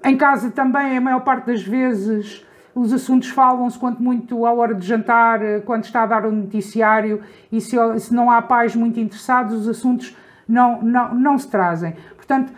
em 0.04 0.16
casa 0.16 0.50
também, 0.50 0.96
a 0.96 1.00
maior 1.00 1.20
parte 1.20 1.46
das 1.46 1.62
vezes, 1.62 2.44
os 2.74 2.92
assuntos 2.92 3.28
falam-se 3.28 3.78
quanto 3.78 4.02
muito 4.02 4.46
à 4.46 4.52
hora 4.52 4.74
de 4.74 4.86
jantar, 4.86 5.40
quando 5.64 5.84
está 5.84 6.02
a 6.04 6.06
dar 6.06 6.24
o 6.24 6.32
noticiário, 6.32 7.20
e 7.50 7.60
se, 7.60 7.76
se 7.98 8.14
não 8.14 8.30
há 8.30 8.40
pais 8.40 8.74
muito 8.74 8.98
interessados, 9.00 9.54
os 9.54 9.68
assuntos 9.68 10.16
não, 10.48 10.80
não, 10.80 11.14
não 11.14 11.38
se 11.38 11.48
trazem. 11.48 11.94
Portanto, 12.28 12.52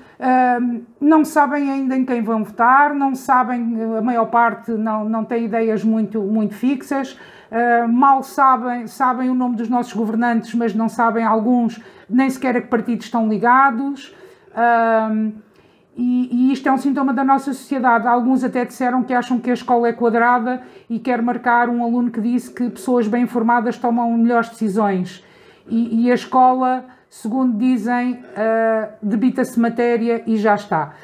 não 1.00 1.24
sabem 1.24 1.70
ainda 1.70 1.96
em 1.96 2.04
quem 2.04 2.20
vão 2.22 2.42
votar, 2.42 2.92
não 2.92 3.14
sabem, 3.14 3.76
a 3.96 4.02
maior 4.02 4.26
parte 4.26 4.72
não, 4.72 5.09
não 5.09 5.24
tem 5.24 5.44
ideias 5.44 5.85
muito, 5.85 6.20
muito 6.20 6.56
fixas, 6.56 7.12
uh, 7.52 7.88
mal 7.88 8.22
sabem, 8.24 8.88
sabem 8.88 9.30
o 9.30 9.35
nome 9.35 9.54
dos 9.54 9.68
nossos 9.68 9.92
governantes, 9.92 10.52
mas 10.54 10.74
não 10.74 10.88
sabem 10.88 11.24
alguns 11.24 11.80
nem 12.09 12.28
sequer 12.28 12.56
a 12.56 12.61
que 12.61 12.66
partidos 12.66 13.06
estão 13.06 13.28
ligados. 13.28 14.14
Uh, 14.50 15.33
e, 15.96 16.48
e, 16.48 16.52
isto 16.52 16.68
é 16.68 16.72
um 16.72 16.78
sintoma 16.78 17.14
da 17.14 17.22
nossa 17.22 17.52
sociedade. 17.52 18.09
Alguns 18.09 18.42
até 18.42 18.64
disseram 18.64 19.02
que 19.04 19.14
acham 19.14 19.38
que 19.38 19.50
a 19.50 19.54
escola 19.54 19.88
é 19.88 19.92
quadrada 19.92 20.62
e 20.88 20.98
quer 20.98 21.22
marcar 21.22 21.68
um 21.68 21.85
aluno 21.85 22.11
que 22.11 22.20
disse 22.20 22.52
que 22.52 22.68
pessoas 22.70 23.06
bem 23.06 23.22
informadas 23.22 23.76
tomam 23.78 24.11
melhores 24.16 24.48
decisões. 24.48 25.24
E, 25.68 26.04
e 26.04 26.11
a 26.11 26.14
escola 26.14 26.85
segundo 27.11 27.59
dizem, 27.59 28.12
uh, 28.14 28.92
debita-se 29.03 29.59
matéria 29.59 30.23
e 30.27 30.37
já 30.37 30.55
está. 30.55 30.94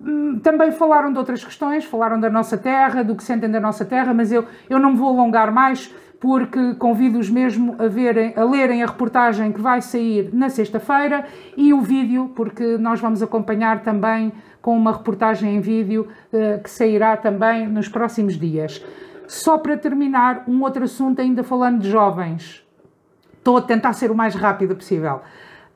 Hum, 0.00 0.40
também 0.42 0.72
falaram 0.72 1.12
de 1.12 1.18
outras 1.18 1.44
questões, 1.44 1.84
falaram 1.84 2.18
da 2.18 2.30
nossa 2.30 2.56
terra, 2.56 3.04
do 3.04 3.14
que 3.14 3.22
sentem 3.22 3.50
da 3.50 3.60
nossa 3.60 3.84
terra, 3.84 4.14
mas 4.14 4.32
eu, 4.32 4.46
eu 4.70 4.78
não 4.78 4.92
me 4.92 4.96
vou 4.96 5.10
alongar 5.10 5.52
mais 5.52 5.94
porque 6.18 6.74
convido-os 6.74 7.30
mesmo 7.30 7.76
a, 7.78 7.88
verem, 7.88 8.34
a 8.36 8.44
lerem 8.44 8.82
a 8.82 8.86
reportagem 8.86 9.52
que 9.52 9.60
vai 9.60 9.80
sair 9.80 10.30
na 10.34 10.50
sexta-feira 10.50 11.26
e 11.56 11.72
o 11.72 11.80
vídeo, 11.80 12.30
porque 12.34 12.76
nós 12.76 13.00
vamos 13.00 13.22
acompanhar 13.22 13.82
também 13.82 14.32
com 14.60 14.76
uma 14.76 14.92
reportagem 14.92 15.56
em 15.56 15.60
vídeo 15.60 16.08
uh, 16.32 16.62
que 16.62 16.70
sairá 16.70 17.16
também 17.16 17.66
nos 17.66 17.88
próximos 17.88 18.38
dias. 18.38 18.84
Só 19.26 19.56
para 19.58 19.76
terminar, 19.76 20.44
um 20.46 20.62
outro 20.62 20.84
assunto 20.84 21.20
ainda 21.20 21.42
falando 21.42 21.80
de 21.80 21.90
jovens. 21.90 22.66
Estou 23.38 23.56
a 23.56 23.62
tentar 23.62 23.94
ser 23.94 24.10
o 24.10 24.14
mais 24.14 24.34
rápido 24.34 24.76
possível. 24.76 25.20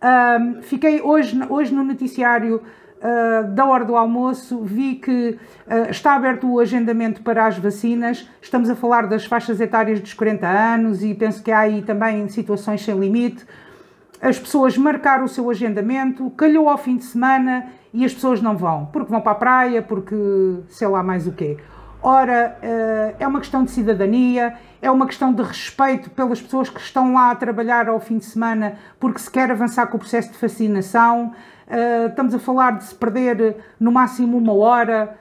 Um, 0.05 0.61
fiquei 0.61 1.01
hoje, 1.01 1.41
hoje 1.49 1.75
no 1.75 1.83
noticiário 1.83 2.57
uh, 2.57 3.49
da 3.55 3.65
hora 3.65 3.87
do 3.87 3.97
almoço, 3.97 4.61
vi 4.63 4.97
que 4.97 5.39
uh, 5.67 5.91
está 5.91 6.15
aberto 6.15 6.47
o 6.47 6.61
agendamento 6.61 7.23
para 7.23 7.47
as 7.47 7.57
vacinas. 7.57 8.29
Estamos 8.43 8.69
a 8.69 8.77
falar 8.77 9.07
das 9.07 9.25
faixas 9.25 9.63
etárias 9.63 10.01
dos 10.01 10.13
40 10.13 10.47
anos 10.47 11.03
e 11.03 11.15
penso 11.15 11.43
que 11.43 11.51
há 11.51 11.61
aí 11.61 11.81
também 11.81 12.29
situações 12.29 12.85
sem 12.85 12.95
limite. 12.99 13.47
As 14.21 14.39
pessoas 14.39 14.77
marcaram 14.77 15.25
o 15.25 15.29
seu 15.29 15.49
agendamento, 15.49 16.31
calhou 16.33 16.69
ao 16.69 16.77
fim 16.77 16.99
de 16.99 17.05
semana 17.05 17.67
e 17.93 18.05
as 18.05 18.13
pessoas 18.13 18.43
não 18.43 18.57
vão, 18.59 18.87
porque 18.93 19.11
vão 19.11 19.23
para 19.23 19.33
a 19.33 19.37
praia, 19.37 19.81
porque 19.81 20.15
sei 20.69 20.89
lá 20.89 21.03
mais 21.03 21.27
o 21.27 21.33
quê. 21.33 21.57
Ora, 22.07 22.59
uh, 22.63 23.17
é 23.19 23.27
uma 23.27 23.41
questão 23.41 23.65
de 23.65 23.71
cidadania, 23.71 24.57
é 24.83 24.91
uma 24.91 25.07
questão 25.07 25.33
de 25.33 25.43
respeito 25.43 26.11
pelas 26.11 26.39
pessoas 26.39 26.69
que 26.69 26.79
estão 26.79 27.15
lá 27.15 27.31
a 27.31 27.35
trabalhar 27.35 27.89
ao 27.89 27.99
fim 27.99 28.19
de 28.19 28.27
semana 28.27 28.75
porque 29.01 29.19
se 29.19 29.31
quer 29.31 29.51
avançar 29.51 29.87
com 29.87 29.97
o 29.97 30.01
processo 30.01 30.31
de 30.31 30.37
vacinação. 30.37 31.33
Uh, 31.67 32.09
estamos 32.09 32.35
a 32.35 32.39
falar 32.39 32.73
de 32.73 32.85
se 32.85 32.95
perder 32.95 33.57
no 33.81 33.91
máximo 33.91 34.37
uma 34.37 34.53
hora, 34.53 35.17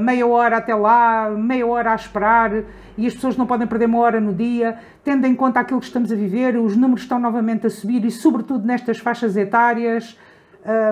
meia 0.00 0.26
hora 0.26 0.56
até 0.56 0.74
lá, 0.74 1.28
meia 1.30 1.66
hora 1.66 1.92
a 1.92 1.94
esperar, 1.94 2.52
e 2.96 3.06
as 3.06 3.14
pessoas 3.14 3.36
não 3.36 3.46
podem 3.46 3.66
perder 3.66 3.84
uma 3.84 3.98
hora 3.98 4.20
no 4.20 4.32
dia, 4.32 4.78
tendo 5.04 5.26
em 5.26 5.34
conta 5.34 5.60
aquilo 5.60 5.80
que 5.80 5.86
estamos 5.86 6.10
a 6.10 6.14
viver, 6.14 6.56
os 6.56 6.74
números 6.74 7.02
estão 7.02 7.18
novamente 7.18 7.66
a 7.66 7.70
subir 7.70 8.04
e, 8.04 8.10
sobretudo, 8.10 8.66
nestas 8.66 8.98
faixas 8.98 9.36
etárias. 9.36 10.18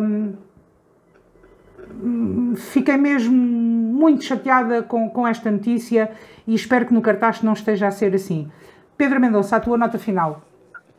Um, 0.02 0.45
fiquei 2.56 2.96
mesmo 2.96 3.34
muito 3.34 4.24
chateada 4.24 4.82
com, 4.82 5.08
com 5.10 5.26
esta 5.26 5.50
notícia 5.50 6.10
e 6.46 6.54
espero 6.54 6.86
que 6.86 6.94
no 6.94 7.02
cartaz 7.02 7.42
não 7.42 7.52
esteja 7.52 7.88
a 7.88 7.90
ser 7.90 8.14
assim. 8.14 8.50
Pedro 8.96 9.20
Mendonça, 9.20 9.56
a 9.56 9.60
tua 9.60 9.76
nota 9.76 9.98
final. 9.98 10.46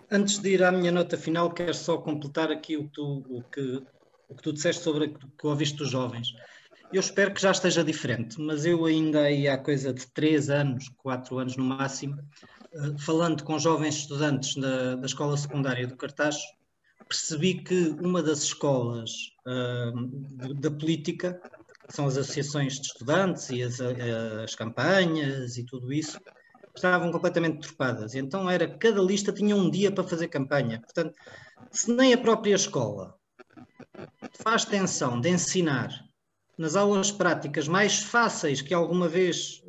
Antes 0.10 0.40
de 0.40 0.54
ir 0.54 0.64
à 0.64 0.72
minha 0.72 0.92
nota 0.92 1.18
final, 1.18 1.52
quero 1.52 1.74
só 1.74 1.98
completar 1.98 2.52
aqui 2.52 2.78
o 2.78 2.86
que 2.86 2.92
tu, 2.92 3.26
o 3.30 3.44
que, 3.44 3.84
o 4.30 4.36
que 4.36 4.42
tu 4.42 4.54
disseste 4.54 4.84
sobre 4.84 5.06
o 5.06 5.10
que 5.10 5.48
ouviste 5.48 5.78
dos 5.78 5.90
jovens. 5.90 6.34
Eu 6.94 7.02
espero 7.02 7.34
que 7.34 7.42
já 7.42 7.52
esteja 7.52 7.84
diferente, 7.84 8.40
mas 8.40 8.66
eu 8.66 8.86
ainda 8.86 9.22
aí 9.24 9.48
há 9.48 9.58
coisa 9.58 9.94
de 9.94 10.08
3 10.08 10.50
anos, 10.50 10.90
4 11.04 11.38
anos 11.38 11.58
no 11.58 11.66
máximo, 11.66 12.18
eh, 12.74 12.94
falando 13.00 13.44
com 13.44 13.60
jovens 13.60 13.96
estudantes 13.96 14.56
da, 14.56 14.96
da 14.96 15.06
escola 15.06 15.36
secundária 15.36 15.86
do 15.86 15.98
Cartaz, 15.98 16.38
percebi 17.08 17.64
que 17.64 17.96
uma 18.02 18.22
das 18.22 18.44
escolas 18.44 19.12
uh, 19.46 20.54
da 20.56 20.72
política 20.72 21.42
são 21.90 22.06
as 22.06 22.18
associações 22.18 22.80
de 22.80 22.88
estudantes 22.88 23.50
e 23.50 23.64
as, 23.64 23.80
as 23.80 24.56
campanhas 24.56 25.58
e 25.58 25.64
tudo 25.64 25.94
isso, 25.94 26.20
estavam 26.76 27.12
completamente 27.12 27.60
tropadas. 27.68 28.14
Então 28.16 28.50
era 28.50 28.68
cada 28.68 29.02
lista 29.02 29.32
tinha 29.32 29.56
um 29.56 29.70
dia 29.70 29.92
para 29.92 30.04
fazer 30.04 30.28
campanha. 30.28 30.80
Portanto, 30.82 31.16
se 31.72 31.92
nem 31.92 32.14
a 32.14 32.18
própria 32.18 32.56
escola 32.56 33.16
faz 34.34 34.66
tensão 34.66 35.20
de 35.20 35.30
ensinar 35.30 35.90
nas 36.58 36.76
aulas 36.76 37.12
práticas 37.12 37.68
mais 37.68 38.00
fáceis 38.00 38.62
que 38.62 38.74
alguma 38.74 39.08
vez 39.08 39.64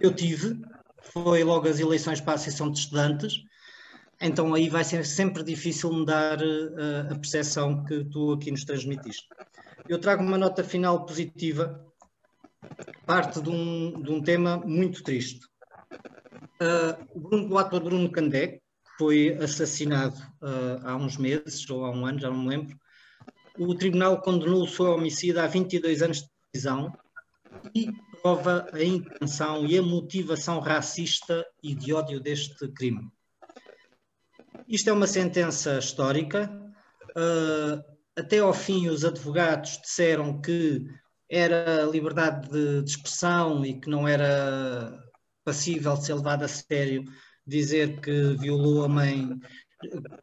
eu 0.00 0.14
tive, 0.14 0.60
foi 1.00 1.42
logo 1.44 1.68
as 1.68 1.78
eleições 1.78 2.20
para 2.20 2.32
a 2.32 2.34
Associação 2.36 2.70
de 2.70 2.78
Estudantes, 2.78 3.42
então 4.24 4.54
aí 4.54 4.70
vai 4.70 4.82
ser 4.82 5.04
sempre 5.04 5.42
difícil 5.42 5.92
mudar 5.92 6.38
uh, 6.40 7.12
a 7.12 7.14
percepção 7.14 7.84
que 7.84 8.04
tu 8.04 8.32
aqui 8.32 8.50
nos 8.50 8.64
transmitiste. 8.64 9.28
Eu 9.86 9.98
trago 9.98 10.22
uma 10.22 10.38
nota 10.38 10.64
final 10.64 11.04
positiva, 11.04 11.84
parte 13.04 13.42
de 13.42 13.50
um, 13.50 14.00
de 14.02 14.10
um 14.10 14.22
tema 14.22 14.56
muito 14.56 15.02
triste. 15.02 15.46
Uh, 16.58 17.20
Bruno, 17.20 17.52
o 17.52 17.58
ator 17.58 17.82
Bruno 17.82 18.10
Candé 18.10 18.62
foi 18.98 19.34
assassinado 19.34 20.16
uh, 20.40 20.80
há 20.84 20.96
uns 20.96 21.18
meses, 21.18 21.68
ou 21.68 21.84
há 21.84 21.90
um 21.90 22.06
ano, 22.06 22.18
já 22.18 22.30
não 22.30 22.44
me 22.44 22.48
lembro. 22.48 22.78
O 23.58 23.74
tribunal 23.74 24.22
condenou 24.22 24.62
o 24.62 24.68
seu 24.68 24.86
homicídio 24.86 25.40
a 25.40 25.46
22 25.46 26.00
anos 26.00 26.22
de 26.22 26.28
prisão 26.50 26.90
e 27.74 27.90
prova 28.22 28.66
a 28.72 28.82
intenção 28.82 29.66
e 29.66 29.76
a 29.76 29.82
motivação 29.82 30.60
racista 30.60 31.44
e 31.62 31.74
de 31.74 31.92
ódio 31.92 32.18
deste 32.20 32.66
crime. 32.68 33.12
Isto 34.68 34.90
é 34.90 34.92
uma 34.92 35.06
sentença 35.06 35.78
histórica. 35.78 36.50
Uh, 37.10 37.82
até 38.16 38.38
ao 38.38 38.52
fim, 38.52 38.88
os 38.88 39.04
advogados 39.04 39.78
disseram 39.82 40.40
que 40.40 40.84
era 41.30 41.84
liberdade 41.84 42.48
de, 42.48 42.82
de 42.82 42.90
expressão 42.90 43.64
e 43.64 43.80
que 43.80 43.88
não 43.88 44.06
era 44.06 45.02
passível 45.44 45.94
de 45.94 46.06
ser 46.06 46.14
levado 46.14 46.44
a 46.44 46.48
sério 46.48 47.04
dizer 47.46 48.00
que 48.00 48.34
violou 48.36 48.84
a 48.84 48.88
mãe, 48.88 49.28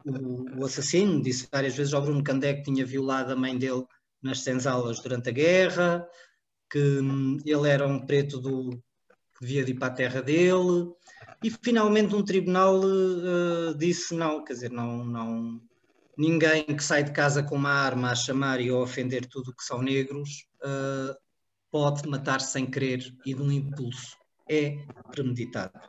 o, 0.06 0.62
o, 0.62 0.66
assassino, 0.66 1.22
disse 1.22 1.48
várias 1.52 1.76
vezes 1.76 1.94
ao 1.94 2.02
Bruno 2.02 2.24
Candé 2.24 2.56
que 2.56 2.64
tinha 2.64 2.86
violado 2.86 3.32
a 3.32 3.36
mãe 3.36 3.58
dele 3.58 3.86
nas 4.22 4.40
senzalas 4.40 5.00
durante 5.02 5.30
a 5.30 5.32
guerra, 5.32 6.08
que 6.70 6.80
hum, 6.80 7.38
ele 7.46 7.70
era 7.70 7.88
um 7.88 8.06
preto 8.06 8.40
do, 8.40 8.72
que 9.38 9.42
devia 9.42 9.62
ir 9.62 9.76
para 9.76 9.88
a 9.88 9.96
terra 9.96 10.22
dele, 10.22 10.92
e 11.44 11.50
finalmente 11.50 12.16
um 12.16 12.24
tribunal 12.24 12.80
uh, 12.80 13.74
disse 13.76 14.14
não, 14.14 14.44
quer 14.44 14.54
dizer, 14.54 14.72
não, 14.72 15.04
não, 15.04 15.62
ninguém 16.18 16.64
que 16.64 16.84
sai 16.84 17.04
de 17.04 17.12
casa 17.12 17.42
com 17.42 17.56
uma 17.56 17.72
arma 17.72 18.12
a 18.12 18.16
chamar 18.16 18.62
e 18.62 18.70
a 18.70 18.76
ofender 18.76 19.26
tudo 19.26 19.56
que 19.56 19.64
são 19.64 19.82
negros 19.82 20.46
uh, 20.64 21.16
pode 21.72 22.08
matar 22.08 22.42
sem 22.42 22.70
querer 22.70 23.04
e 23.26 23.34
de 23.34 23.42
um 23.42 23.52
impulso. 23.52 24.16
É 24.48 24.78
premeditado. 25.12 25.80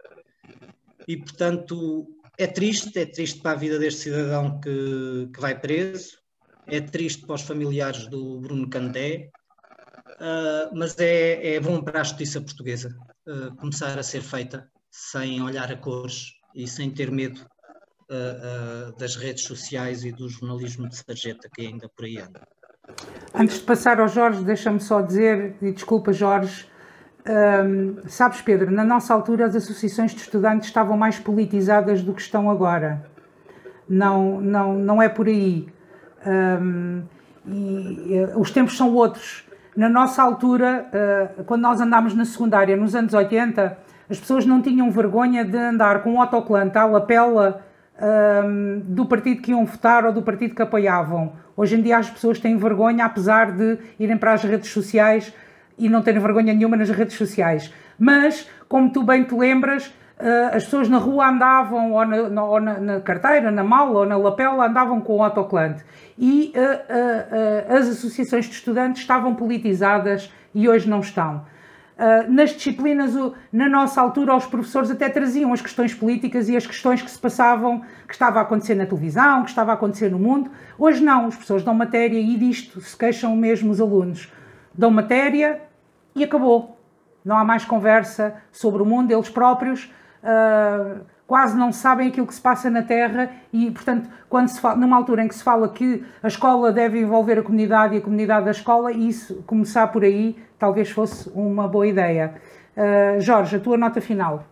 E, 1.06 1.16
portanto, 1.16 2.06
é 2.38 2.46
triste, 2.46 2.96
é 2.96 3.04
triste 3.04 3.40
para 3.40 3.52
a 3.52 3.56
vida 3.56 3.78
deste 3.78 4.02
cidadão 4.02 4.60
que, 4.60 5.28
que 5.34 5.40
vai 5.40 5.58
preso, 5.58 6.16
é 6.66 6.80
triste 6.80 7.26
para 7.26 7.34
os 7.34 7.42
familiares 7.42 8.06
do 8.06 8.40
Bruno 8.40 8.70
Candé, 8.70 9.30
uh, 10.12 10.74
mas 10.74 10.96
é, 10.98 11.56
é 11.56 11.60
bom 11.60 11.82
para 11.82 12.00
a 12.00 12.04
justiça 12.04 12.40
portuguesa 12.40 12.96
começar 13.58 13.96
a 13.96 14.02
ser 14.02 14.20
feita 14.20 14.68
sem 14.92 15.42
olhar 15.42 15.72
a 15.72 15.76
cores 15.76 16.34
e 16.54 16.68
sem 16.68 16.90
ter 16.90 17.10
medo 17.10 17.40
uh, 18.10 18.90
uh, 18.90 18.98
das 18.98 19.16
redes 19.16 19.44
sociais 19.44 20.04
e 20.04 20.12
do 20.12 20.28
jornalismo 20.28 20.86
de 20.86 20.96
sarjeta 20.96 21.48
que 21.52 21.62
ainda 21.62 21.88
por 21.88 22.04
aí 22.04 22.18
anda. 22.18 22.46
Antes 23.34 23.58
de 23.58 23.64
passar 23.64 23.98
ao 23.98 24.06
Jorge, 24.06 24.44
deixa-me 24.44 24.80
só 24.80 25.00
dizer, 25.00 25.56
e 25.62 25.72
desculpa 25.72 26.12
Jorge, 26.12 26.66
um, 27.26 28.06
sabes 28.06 28.42
Pedro, 28.42 28.70
na 28.70 28.84
nossa 28.84 29.14
altura 29.14 29.46
as 29.46 29.56
associações 29.56 30.10
de 30.10 30.20
estudantes 30.20 30.68
estavam 30.68 30.96
mais 30.96 31.18
politizadas 31.18 32.02
do 32.02 32.12
que 32.12 32.20
estão 32.20 32.50
agora. 32.50 33.10
Não, 33.88 34.40
não, 34.40 34.74
não 34.74 35.02
é 35.02 35.08
por 35.08 35.26
aí. 35.26 35.68
Um, 36.26 37.02
e, 37.46 38.14
e, 38.14 38.24
os 38.36 38.50
tempos 38.50 38.76
são 38.76 38.92
outros. 38.94 39.44
Na 39.74 39.88
nossa 39.88 40.22
altura, 40.22 40.90
uh, 41.38 41.44
quando 41.44 41.62
nós 41.62 41.80
andámos 41.80 42.14
na 42.14 42.26
secundária, 42.26 42.76
nos 42.76 42.94
anos 42.94 43.14
80, 43.14 43.78
as 44.12 44.20
pessoas 44.20 44.44
não 44.44 44.60
tinham 44.60 44.90
vergonha 44.90 45.42
de 45.42 45.56
andar 45.56 46.02
com 46.02 46.12
um 46.12 46.20
autocolante 46.20 46.76
à 46.76 46.84
lapela 46.84 47.62
um, 47.98 48.82
do 48.84 49.06
partido 49.06 49.40
que 49.40 49.52
iam 49.52 49.64
votar 49.64 50.04
ou 50.04 50.12
do 50.12 50.20
partido 50.20 50.54
que 50.54 50.60
apoiavam. 50.60 51.32
Hoje 51.56 51.76
em 51.76 51.82
dia 51.82 51.96
as 51.96 52.10
pessoas 52.10 52.38
têm 52.38 52.58
vergonha, 52.58 53.06
apesar 53.06 53.52
de 53.52 53.78
irem 53.98 54.18
para 54.18 54.34
as 54.34 54.42
redes 54.44 54.70
sociais 54.70 55.32
e 55.78 55.88
não 55.88 56.02
terem 56.02 56.20
vergonha 56.20 56.52
nenhuma 56.52 56.76
nas 56.76 56.90
redes 56.90 57.16
sociais. 57.16 57.72
Mas, 57.98 58.46
como 58.68 58.92
tu 58.92 59.02
bem 59.02 59.24
te 59.24 59.34
lembras, 59.34 59.86
uh, 59.86 60.56
as 60.56 60.64
pessoas 60.64 60.90
na 60.90 60.98
rua 60.98 61.30
andavam, 61.30 61.92
ou, 61.92 62.04
na, 62.04 62.44
ou 62.44 62.60
na, 62.60 63.00
carteira, 63.00 63.50
na 63.50 63.64
mala 63.64 64.00
ou 64.00 64.06
na 64.06 64.18
lapela, 64.18 64.66
andavam 64.66 65.00
com 65.00 65.16
o 65.16 65.22
autocolante. 65.22 65.82
E 66.18 66.52
uh, 66.54 66.60
uh, 66.60 67.78
as 67.78 67.88
associações 67.88 68.44
de 68.44 68.52
estudantes 68.52 69.00
estavam 69.00 69.34
politizadas 69.34 70.30
e 70.54 70.68
hoje 70.68 70.86
não 70.86 71.00
estão. 71.00 71.50
Uh, 71.92 72.32
nas 72.32 72.50
disciplinas, 72.50 73.14
na 73.52 73.68
nossa 73.68 74.00
altura, 74.00 74.34
os 74.34 74.46
professores 74.46 74.90
até 74.90 75.08
traziam 75.08 75.52
as 75.52 75.60
questões 75.60 75.94
políticas 75.94 76.48
e 76.48 76.56
as 76.56 76.66
questões 76.66 77.02
que 77.02 77.10
se 77.10 77.18
passavam, 77.18 77.82
que 78.06 78.14
estava 78.14 78.38
a 78.38 78.42
acontecer 78.42 78.74
na 78.74 78.86
televisão, 78.86 79.42
que 79.42 79.50
estava 79.50 79.72
a 79.72 79.74
acontecer 79.74 80.10
no 80.10 80.18
mundo. 80.18 80.50
Hoje 80.78 81.04
não, 81.04 81.26
os 81.26 81.34
professores 81.34 81.62
dão 81.62 81.74
matéria 81.74 82.18
e 82.18 82.36
disto 82.36 82.80
se 82.80 82.96
queixam 82.96 83.36
mesmo 83.36 83.70
os 83.70 83.80
alunos. 83.80 84.32
Dão 84.74 84.90
matéria 84.90 85.60
e 86.16 86.24
acabou. 86.24 86.78
Não 87.24 87.36
há 87.36 87.44
mais 87.44 87.64
conversa 87.64 88.34
sobre 88.50 88.82
o 88.82 88.86
mundo, 88.86 89.12
eles 89.12 89.28
próprios 89.28 89.92
uh, 90.22 91.04
quase 91.32 91.56
não 91.56 91.72
sabem 91.72 92.08
aquilo 92.08 92.26
que 92.26 92.34
se 92.34 92.40
passa 92.40 92.68
na 92.68 92.82
Terra 92.82 93.30
e, 93.52 93.70
portanto, 93.70 94.06
quando 94.28 94.48
se 94.48 94.60
fala, 94.60 94.76
numa 94.76 94.96
altura 94.96 95.24
em 95.24 95.28
que 95.28 95.34
se 95.34 95.42
fala 95.42 95.66
que 95.68 96.04
a 96.22 96.28
escola 96.28 96.70
deve 96.70 97.00
envolver 97.00 97.38
a 97.38 97.42
comunidade 97.42 97.94
e 97.94 97.98
a 97.98 98.00
comunidade 98.02 98.44
da 98.44 98.50
escola, 98.50 98.92
isso 98.92 99.42
começar 99.46 99.86
por 99.86 100.04
aí 100.04 100.36
talvez 100.62 100.90
fosse 100.90 101.28
uma 101.30 101.66
boa 101.66 101.88
ideia. 101.88 102.40
Uh, 102.76 103.20
Jorge, 103.20 103.56
a 103.56 103.60
tua 103.60 103.76
nota 103.76 104.00
final. 104.00 104.46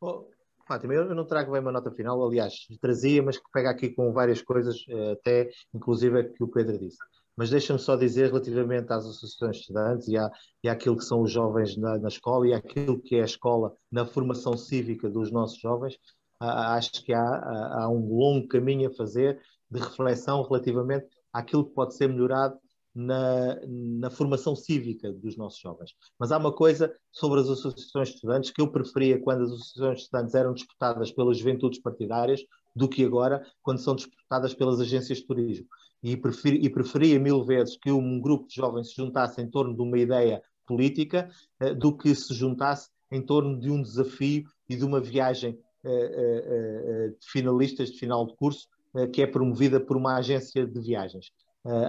Oh, 0.00 0.22
Fátima, 0.68 0.94
eu 0.94 1.16
não 1.16 1.24
trago 1.24 1.50
bem 1.50 1.60
uma 1.60 1.72
nota 1.72 1.90
final, 1.90 2.24
aliás, 2.24 2.54
trazia, 2.80 3.20
mas 3.24 3.38
que 3.38 3.50
pega 3.52 3.70
aqui 3.70 3.90
com 3.90 4.12
várias 4.12 4.40
coisas, 4.40 4.84
eh, 4.88 5.12
até 5.12 5.50
inclusive 5.74 6.32
que 6.32 6.44
o 6.44 6.48
Pedro 6.48 6.78
disse. 6.78 6.98
Mas 7.36 7.50
deixa-me 7.50 7.78
só 7.80 7.96
dizer 7.96 8.28
relativamente 8.28 8.92
às 8.92 9.04
associações 9.04 9.56
de 9.56 9.62
estudantes 9.62 10.06
e, 10.06 10.16
à, 10.16 10.30
e 10.62 10.68
àquilo 10.68 10.96
que 10.96 11.04
são 11.04 11.22
os 11.22 11.32
jovens 11.32 11.76
na, 11.76 11.98
na, 11.98 12.08
escola 12.08 12.46
e 12.46 12.54
àquilo 12.54 13.00
que 13.00 13.16
é 13.16 13.22
a 13.22 13.24
escola 13.24 13.74
na 13.90 14.06
formação 14.06 14.56
cívica 14.56 15.10
dos 15.10 15.32
nossos 15.32 15.58
jovens, 15.58 15.98
acho 16.40 17.04
que 17.04 17.12
há, 17.12 17.82
há, 17.82 17.88
um 17.88 18.14
longo 18.14 18.46
caminho 18.46 18.88
a 18.88 18.94
fazer 18.94 19.40
de 19.68 19.80
reflexão 19.80 20.42
relativamente 20.42 21.06
àquilo 21.32 21.64
que 21.64 21.74
pode 21.74 21.96
ser 21.96 22.08
melhorado 22.08 22.58
na, 22.96 23.58
na, 23.66 24.08
formação 24.08 24.56
cívica 24.56 25.12
dos 25.12 25.36
nossos 25.36 25.60
jovens. 25.60 25.90
Mas 26.18 26.32
há 26.32 26.38
uma 26.38 26.50
coisa 26.50 26.90
sobre 27.12 27.40
as 27.40 27.48
associações 27.48 28.08
de 28.08 28.14
estudantes 28.14 28.50
que 28.50 28.62
eu 28.62 28.72
preferia 28.72 29.20
quando 29.20 29.42
as 29.42 29.52
associações 29.52 29.96
de 29.98 30.02
estudantes 30.04 30.34
eram 30.34 30.54
disputadas 30.54 31.12
pelas 31.12 31.36
juventudes 31.36 31.78
partidárias 31.78 32.40
do 32.74 32.88
que 32.88 33.04
agora 33.04 33.46
quando 33.62 33.78
são 33.78 33.94
disputadas 33.94 34.54
pelas 34.54 34.80
agências 34.80 35.18
de 35.18 35.26
turismo 35.26 35.66
e, 36.02 36.18
e 36.62 36.70
preferia 36.70 37.18
mil 37.18 37.44
vezes 37.44 37.76
que 37.76 37.90
um 37.90 38.20
grupo 38.20 38.46
de 38.48 38.54
jovens 38.54 38.88
se 38.88 38.96
juntasse 38.96 39.42
em 39.42 39.48
torno 39.48 39.74
de 39.74 39.82
uma 39.82 39.98
ideia 39.98 40.42
política 40.66 41.28
uh, 41.62 41.74
do 41.74 41.96
que 41.96 42.14
se 42.14 42.32
juntasse 42.32 42.88
em 43.10 43.20
torno 43.20 43.58
de 43.58 43.70
um 43.70 43.82
desafio 43.82 44.44
e 44.68 44.76
de 44.76 44.84
uma 44.84 45.00
viagem 45.00 45.58
uh, 45.84 45.88
uh, 45.88 47.10
de 47.18 47.30
finalistas 47.30 47.90
de 47.90 47.98
final 47.98 48.26
de 48.26 48.34
curso 48.36 48.68
que 49.12 49.20
é 49.20 49.26
promovida 49.26 49.78
por 49.78 49.94
uma 49.94 50.16
agência 50.16 50.66
de 50.66 50.80
viagens. 50.80 51.30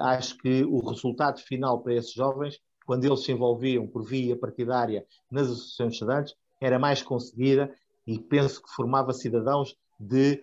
Acho 0.01 0.37
que 0.37 0.63
o 0.63 0.79
resultado 0.79 1.39
final 1.41 1.81
para 1.81 1.95
esses 1.95 2.13
jovens, 2.13 2.59
quando 2.85 3.05
eles 3.05 3.23
se 3.23 3.31
envolviam 3.31 3.87
por 3.87 4.03
via 4.03 4.37
partidária 4.37 5.05
nas 5.29 5.47
associações 5.47 5.89
de 5.89 5.93
estudantes, 5.95 6.35
era 6.61 6.79
mais 6.79 7.01
conseguida 7.01 7.71
e 8.05 8.17
penso 8.19 8.61
que 8.63 8.69
formava 8.73 9.13
cidadãos 9.13 9.75
de, 9.99 10.41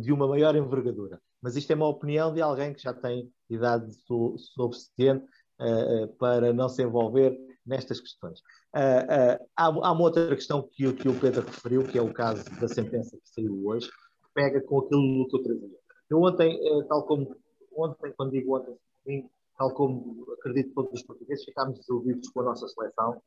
de 0.00 0.12
uma 0.12 0.26
maior 0.26 0.56
envergadura 0.56 1.20
mas 1.42 1.56
isto 1.56 1.70
é 1.70 1.74
uma 1.74 1.88
opinião 1.88 2.32
de 2.32 2.40
alguém 2.40 2.74
que 2.74 2.82
já 2.82 2.92
tem 2.92 3.30
idade 3.48 3.92
suficiente 4.36 5.24
uh, 5.60 6.08
para 6.18 6.52
não 6.52 6.68
se 6.68 6.82
envolver 6.82 7.38
nestas 7.64 8.00
questões. 8.00 8.40
Uh, 8.74 9.38
há, 9.56 9.66
há, 9.66 9.92
uma 9.92 10.02
outra 10.02 10.34
questão 10.34 10.62
que, 10.62 10.92
que, 10.92 11.08
o 11.08 11.18
Pedro 11.18 11.46
referiu, 11.46 11.84
que 11.84 11.98
é 11.98 12.02
o 12.02 12.12
caso 12.12 12.44
da 12.60 12.68
sentença 12.68 13.16
que 13.16 13.28
saiu 13.30 13.66
hoje, 13.66 13.88
que 13.88 14.28
pega 14.34 14.60
com 14.60 14.80
aquilo 14.80 15.28
que 15.28 15.36
eu 15.36 15.42
trazia. 15.42 15.78
Eu 16.10 16.22
ontem, 16.22 16.58
tal 16.88 17.04
como 17.06 17.36
ontem, 17.82 18.12
quando 18.16 18.32
digo 18.32 18.56
ontem, 18.56 19.30
tal 19.56 19.72
como 19.72 20.26
acredito 20.38 20.74
todos 20.74 20.92
os 20.92 21.02
portugueses, 21.02 21.44
ficámos 21.44 21.78
desiludidos 21.78 22.28
com 22.30 22.40
a 22.40 22.44
nossa 22.44 22.68
seleção, 22.68 23.20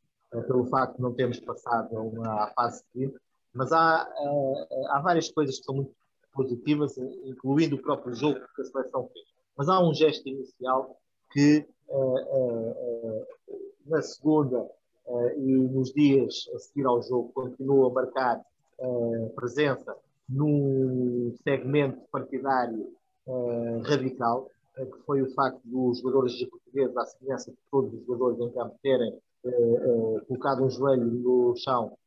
pelo 0.47 0.65
facto 0.65 0.95
de 0.95 1.01
não 1.01 1.13
termos 1.13 1.39
passado 1.39 1.97
a 1.97 2.01
uma 2.01 2.47
fase 2.55 2.83
seguinte, 2.91 3.17
mas 3.53 3.71
há, 3.71 4.07
há 4.89 5.01
várias 5.03 5.29
coisas 5.29 5.59
que 5.59 5.65
são 5.65 5.75
muito 5.75 5.93
positivas, 6.33 6.97
incluindo 7.25 7.75
o 7.75 7.81
próprio 7.81 8.15
jogo 8.15 8.39
que 8.55 8.61
a 8.61 8.65
seleção 8.65 9.09
fez. 9.11 9.25
Mas 9.57 9.67
há 9.67 9.83
um 9.83 9.93
gesto 9.93 10.27
inicial 10.29 10.97
que 11.33 11.65
uh, 11.89 13.27
na 13.85 14.01
segunda 14.01 14.69
e 15.35 15.51
nos 15.51 15.91
dias 15.91 16.49
a 16.55 16.59
seguir 16.59 16.85
ao 16.85 17.01
jogo 17.01 17.31
continua 17.33 17.89
a 17.89 17.93
marcar 17.93 18.41
presença 19.35 19.93
num 20.29 21.35
segmento 21.43 21.99
partidário 22.09 22.95
radical, 23.83 24.49
que 24.75 25.05
foi 25.05 25.21
o 25.21 25.33
facto 25.33 25.61
dos 25.65 25.99
jogadores 25.99 26.43
portugueses, 26.49 26.97
à 26.97 27.05
semelhança 27.05 27.51
de 27.51 27.57
todos 27.69 27.93
os 27.93 28.05
jogadores 28.05 28.39
em 28.39 28.51
campo, 28.53 28.75
terem 28.81 29.19
colocado 30.27 30.63
um 30.63 30.69
joelho 30.69 31.05
no 31.05 31.55
chão 31.55 31.97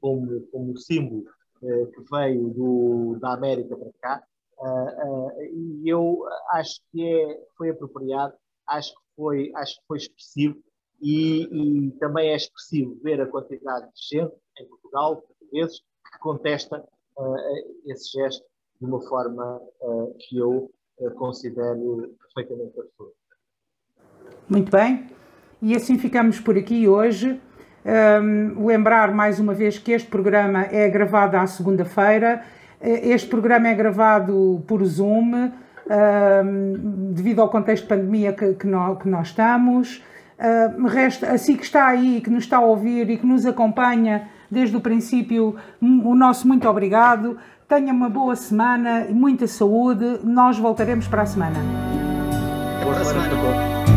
como, 0.00 0.40
como 0.50 0.76
símbolo 0.76 1.24
eh, 1.62 1.86
que 1.94 2.02
veio 2.10 2.48
do, 2.50 3.18
da 3.20 3.34
América 3.34 3.76
para 3.76 3.92
cá, 4.00 4.26
uh, 4.58 5.42
e 5.42 5.88
eu 5.88 6.24
acho 6.50 6.80
que 6.90 7.06
é, 7.06 7.40
foi 7.56 7.70
apropriado, 7.70 8.34
acho 8.66 8.92
que 8.92 9.00
foi, 9.14 9.52
acho 9.54 9.76
que 9.76 9.86
foi 9.86 9.98
expressivo 9.98 10.58
e, 11.00 11.86
e, 11.86 11.90
também 12.00 12.30
é 12.30 12.34
expressivo 12.34 12.98
ver 13.00 13.20
a 13.20 13.28
quantidade 13.28 13.86
de 13.92 14.18
gente 14.18 14.34
em 14.58 14.66
Portugal, 14.66 15.22
portugueses, 15.22 15.78
que 16.12 16.18
contesta 16.18 16.84
esse 17.86 18.10
gesto 18.10 18.44
de 18.82 18.86
uma 18.86 19.00
forma 19.00 19.60
que 20.18 20.36
eu 20.36 20.68
considero 21.14 22.10
perfeitamente 22.20 22.80
absurda. 22.80 23.12
Muito 24.48 24.72
bem, 24.72 25.06
e 25.62 25.76
assim 25.76 25.96
ficamos 25.96 26.40
por 26.40 26.58
aqui 26.58 26.88
hoje. 26.88 27.40
Um, 27.84 28.66
lembrar 28.66 29.12
mais 29.14 29.38
uma 29.38 29.54
vez 29.54 29.78
que 29.78 29.92
este 29.92 30.08
programa 30.08 30.64
é 30.64 30.88
gravado 30.88 31.36
à 31.36 31.46
segunda-feira. 31.46 32.42
Eh, 32.80 33.10
este 33.10 33.28
programa 33.28 33.68
é 33.68 33.74
gravado 33.74 34.62
por 34.66 34.84
Zoom, 34.84 35.32
um, 35.34 37.12
devido 37.12 37.40
ao 37.40 37.48
contexto 37.48 37.84
de 37.84 37.88
pandemia 37.88 38.32
que, 38.32 38.54
que, 38.54 38.66
nós, 38.66 39.00
que 39.00 39.08
nós, 39.08 39.28
estamos. 39.28 40.02
Uh, 40.38 40.86
resta, 40.86 41.30
assim 41.30 41.56
que 41.56 41.64
está 41.64 41.86
aí, 41.86 42.20
que 42.20 42.30
nos 42.30 42.44
está 42.44 42.58
a 42.58 42.64
ouvir 42.64 43.08
e 43.10 43.16
que 43.16 43.26
nos 43.26 43.46
acompanha 43.46 44.28
desde 44.50 44.76
o 44.76 44.80
princípio, 44.80 45.56
o 45.80 46.14
nosso 46.14 46.46
muito 46.46 46.68
obrigado. 46.68 47.38
Tenha 47.74 47.90
uma 47.90 48.10
boa 48.10 48.36
semana 48.36 49.06
e 49.08 49.14
muita 49.14 49.46
saúde. 49.46 50.20
Nós 50.22 50.58
voltaremos 50.58 51.08
para 51.08 51.22
a 51.22 51.26
semana. 51.26 51.58
Boa 52.84 53.02
semana. 53.02 53.91